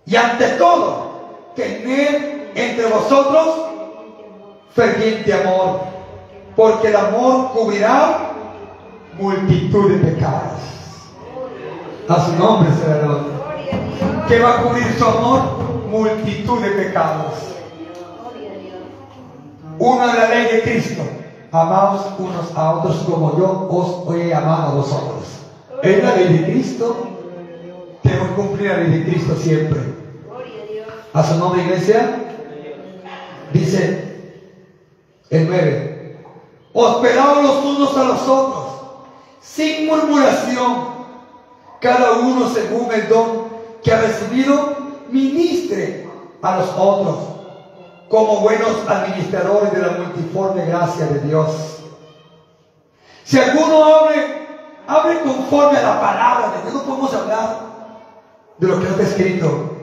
Y 0.06 0.16
ante 0.16 0.48
todo, 0.50 1.52
tener 1.54 2.50
entre 2.54 2.86
vosotros 2.86 3.66
ferviente 4.74 5.32
amor, 5.34 5.80
porque 6.56 6.88
el 6.88 6.96
amor 6.96 7.50
cubrirá 7.52 8.32
multitud 9.18 9.92
de 9.92 10.12
pecados. 10.12 10.58
A 12.08 12.24
su 12.24 12.32
nombre 12.36 12.70
será 12.72 13.00
el 13.00 13.10
otro. 13.10 13.38
¿Qué 14.26 14.40
va 14.40 14.58
a 14.58 14.62
cubrir 14.62 14.86
su 14.98 15.04
amor? 15.04 15.40
Multitud 15.90 16.60
de 16.62 16.70
pecados. 16.70 17.57
Una 19.78 20.06
de 20.08 20.18
la 20.18 20.28
ley 20.28 20.44
de 20.52 20.62
Cristo. 20.62 21.02
Amaos 21.50 22.06
unos 22.18 22.56
a 22.56 22.74
otros 22.74 22.96
como 23.04 23.38
yo 23.38 23.68
os 23.70 24.16
he 24.16 24.34
amado 24.34 24.68
a 24.68 24.74
vosotros. 24.74 25.24
Es 25.82 26.02
la 26.02 26.16
ley 26.16 26.38
de 26.38 26.44
Cristo. 26.44 27.08
Tenemos 28.02 28.28
que 28.28 28.34
cumplir 28.34 28.70
la 28.70 28.78
ley 28.78 28.98
de 28.98 29.10
Cristo 29.10 29.36
siempre. 29.36 29.80
A 31.12 31.24
su 31.24 31.38
nombre, 31.38 31.62
iglesia. 31.62 32.24
Dice 33.52 34.08
el 35.30 35.46
9. 35.46 36.18
Hospedaos 36.74 37.42
los 37.42 37.64
unos 37.64 37.96
a 37.96 38.04
los 38.04 38.28
otros, 38.28 38.66
sin 39.40 39.86
murmuración, 39.86 40.98
cada 41.80 42.18
uno 42.18 42.48
según 42.50 42.92
el 42.92 43.08
don 43.08 43.48
que 43.82 43.92
ha 43.92 44.00
recibido, 44.02 44.76
ministre 45.10 46.06
a 46.42 46.58
los 46.58 46.68
otros 46.76 47.37
como 48.08 48.40
buenos 48.40 48.88
administradores 48.88 49.72
de 49.72 49.82
la 49.82 49.90
multiforme 49.90 50.64
gracia 50.64 51.06
de 51.06 51.20
Dios. 51.20 51.84
Si 53.24 53.38
alguno 53.38 53.84
hable, 53.84 54.48
hable 54.86 55.20
conforme 55.20 55.78
a 55.78 55.82
la 55.82 56.00
palabra 56.00 56.52
de 56.56 56.62
Dios. 56.62 56.74
No 56.74 56.82
podemos 56.82 57.14
hablar 57.14 57.58
de 58.56 58.66
lo 58.66 58.80
que 58.80 58.86
está 58.86 59.02
escrito. 59.02 59.76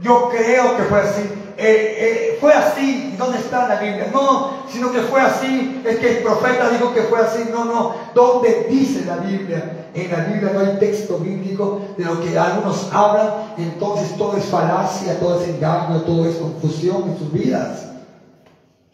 Yo 0.00 0.28
creo 0.30 0.76
que 0.76 0.82
fue 0.84 1.00
así. 1.00 1.41
Eh, 1.56 1.96
eh, 1.98 2.38
fue 2.40 2.52
así. 2.52 3.14
¿Dónde 3.18 3.38
está 3.38 3.68
la 3.68 3.76
Biblia? 3.76 4.08
No, 4.12 4.64
sino 4.68 4.90
que 4.92 5.00
fue 5.00 5.20
así. 5.20 5.82
Es 5.84 5.98
que 5.98 6.18
el 6.18 6.22
profeta 6.22 6.70
dijo 6.70 6.92
que 6.94 7.02
fue 7.02 7.20
así. 7.20 7.48
No, 7.50 7.64
no. 7.64 7.94
¿Dónde 8.14 8.66
dice 8.68 9.04
la 9.04 9.16
Biblia? 9.16 9.88
En 9.94 10.10
la 10.10 10.24
Biblia 10.24 10.50
no 10.54 10.60
hay 10.60 10.78
texto 10.78 11.18
bíblico 11.18 11.80
de 11.96 12.04
lo 12.04 12.20
que 12.20 12.38
algunos 12.38 12.88
hablan. 12.92 13.54
Entonces 13.58 14.16
todo 14.16 14.36
es 14.36 14.44
falacia, 14.44 15.18
todo 15.20 15.42
es 15.42 15.48
engaño, 15.48 16.02
todo 16.02 16.26
es 16.26 16.36
confusión 16.36 17.10
en 17.10 17.18
sus 17.18 17.32
vidas. 17.32 17.86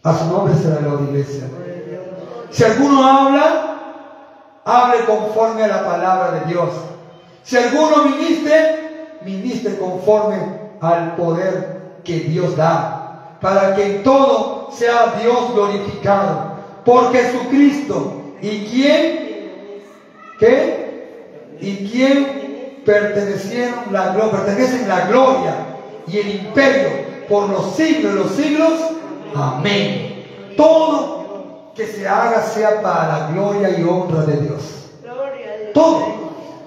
A 0.03 0.16
su 0.16 0.27
nombre 0.27 0.55
será 0.55 0.81
la 0.81 1.03
iglesia. 1.03 1.44
Si 2.51 2.64
alguno 2.64 3.07
habla, 3.07 3.68
hable 4.64 5.05
conforme 5.05 5.64
a 5.64 5.68
la 5.68 5.85
palabra 5.85 6.33
de 6.33 6.47
Dios. 6.47 6.71
Si 7.44 7.57
alguno 7.57 8.05
ministre, 8.05 9.18
ministre 9.25 9.79
conforme 9.79 10.37
al 10.81 11.16
poder 11.16 11.78
que 12.09 12.21
Dios 12.21 12.57
da, 12.57 13.37
para 13.38 13.75
que 13.77 13.85
en 13.85 14.03
todo 14.03 14.71
sea 14.73 15.18
Dios 15.21 15.53
glorificado 15.53 16.53
por 16.85 17.12
Jesucristo. 17.12 18.14
¿Y 18.40 18.64
quién? 18.64 19.51
¿Qué? 20.40 21.59
¿Y 21.61 21.90
quién 21.90 22.81
pertenecieron 22.87 23.92
la 23.92 24.14
gloria? 24.14 24.33
Pertenecen 24.33 24.88
la 24.88 25.07
gloria 25.07 25.55
y 26.07 26.16
el 26.16 26.31
imperio 26.31 26.88
por 27.29 27.51
los 27.51 27.75
siglos 27.75 28.14
de 28.14 28.21
los 28.21 28.31
siglos. 28.31 28.73
Amén. 29.35 30.55
Todo 30.57 31.73
que 31.75 31.87
se 31.87 32.09
haga 32.09 32.42
sea 32.42 32.81
para 32.81 33.07
la 33.07 33.31
gloria 33.33 33.79
y 33.79 33.83
honra 33.83 34.23
de 34.23 34.37
Dios. 34.38 34.62
Todo. 35.75 36.18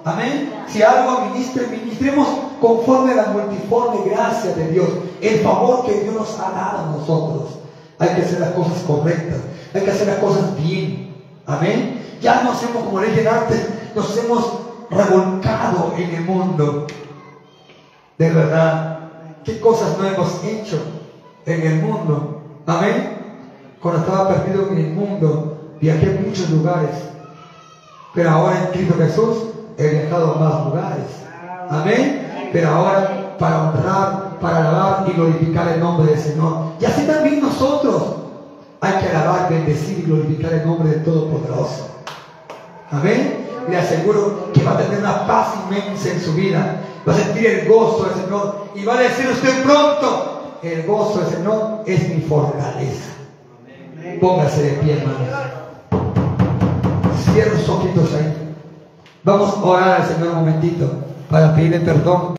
Amén. 0.03 0.53
Si 0.67 0.81
algo 0.81 1.11
administre, 1.11 1.67
ministremos 1.67 2.27
conforme 2.59 3.11
a 3.11 3.15
la 3.15 3.25
multiforme 3.27 4.09
gracia 4.09 4.53
de 4.53 4.69
Dios, 4.69 4.89
el 5.21 5.39
favor 5.41 5.85
que 5.85 6.01
Dios 6.01 6.15
nos 6.15 6.39
ha 6.39 6.51
dado 6.51 6.77
a 6.79 6.97
nosotros. 6.97 7.59
Hay 7.99 8.09
que 8.09 8.21
hacer 8.21 8.39
las 8.39 8.51
cosas 8.51 8.79
correctas, 8.87 9.37
hay 9.73 9.81
que 9.81 9.91
hacer 9.91 10.07
las 10.07 10.17
cosas 10.17 10.55
bien. 10.57 11.15
Amén. 11.45 12.01
Ya 12.21 12.43
no 12.43 12.51
hacemos 12.51 12.83
como 12.83 12.99
le 12.99 13.09
dije 13.09 13.27
antes, 13.27 13.67
nos 13.95 14.17
hemos 14.17 14.59
revolcado 14.89 15.93
en 15.97 16.15
el 16.15 16.21
mundo. 16.21 16.87
De 18.17 18.29
verdad, 18.29 18.99
¿qué 19.43 19.59
cosas 19.59 19.97
no 19.97 20.07
hemos 20.07 20.43
hecho 20.43 20.81
en 21.45 21.61
el 21.61 21.81
mundo? 21.81 22.41
Amén. 22.65 23.17
Cuando 23.81 24.01
estaba 24.01 24.29
perdido 24.29 24.69
en 24.69 24.77
el 24.77 24.93
mundo, 24.93 25.75
viajé 25.79 26.17
a 26.17 26.21
muchos 26.21 26.49
lugares. 26.49 26.91
Pero 28.13 28.29
ahora 28.29 28.59
en 28.59 28.71
Cristo 28.71 28.95
Jesús 28.97 29.50
he 29.77 29.87
viajado 29.87 30.35
a 30.35 30.39
más 30.39 30.65
lugares. 30.65 31.05
Amén. 31.69 32.49
Pero 32.51 32.69
ahora 32.69 33.35
para 33.39 33.69
honrar, 33.69 34.39
para 34.39 34.57
alabar 34.57 35.05
y 35.09 35.13
glorificar 35.13 35.67
el 35.69 35.79
nombre 35.79 36.11
del 36.11 36.19
Señor. 36.19 36.73
Y 36.79 36.85
así 36.85 37.07
también 37.07 37.41
nosotros 37.41 38.15
hay 38.79 38.93
que 39.01 39.09
alabar, 39.09 39.49
bendecir 39.49 39.99
y 39.99 40.03
glorificar 40.03 40.53
el 40.53 40.65
nombre 40.65 40.89
del 40.89 41.03
Todopoderoso. 41.03 41.89
Amén. 42.91 43.47
Le 43.69 43.77
aseguro 43.77 44.51
que 44.53 44.63
va 44.63 44.71
a 44.71 44.77
tener 44.77 44.99
una 44.99 45.25
paz 45.25 45.55
inmensa 45.63 46.09
en 46.09 46.21
su 46.21 46.33
vida. 46.33 46.81
Va 47.07 47.13
a 47.13 47.15
sentir 47.15 47.45
el 47.47 47.67
gozo 47.67 48.05
del 48.05 48.23
Señor. 48.23 48.65
Y 48.75 48.85
va 48.85 48.95
a 48.95 49.01
decir 49.01 49.27
usted 49.27 49.63
pronto, 49.63 50.59
el 50.61 50.85
gozo 50.85 51.19
del 51.19 51.33
Señor 51.33 51.83
es 51.85 52.09
mi 52.09 52.21
fortaleza. 52.21 53.09
Póngase 54.19 54.63
de 54.63 54.71
pie, 54.73 54.97
hermanos. 54.97 55.19
Cierra 57.33 57.57
sus 57.57 57.69
ojitos 57.69 58.13
ahí. 58.13 58.50
Vamos 59.23 59.55
a 59.55 59.63
orar 59.63 60.01
al 60.01 60.07
Señor 60.07 60.29
un 60.29 60.35
momentito 60.37 60.89
para 61.29 61.53
pedirle 61.53 61.79
perdón. 61.81 62.35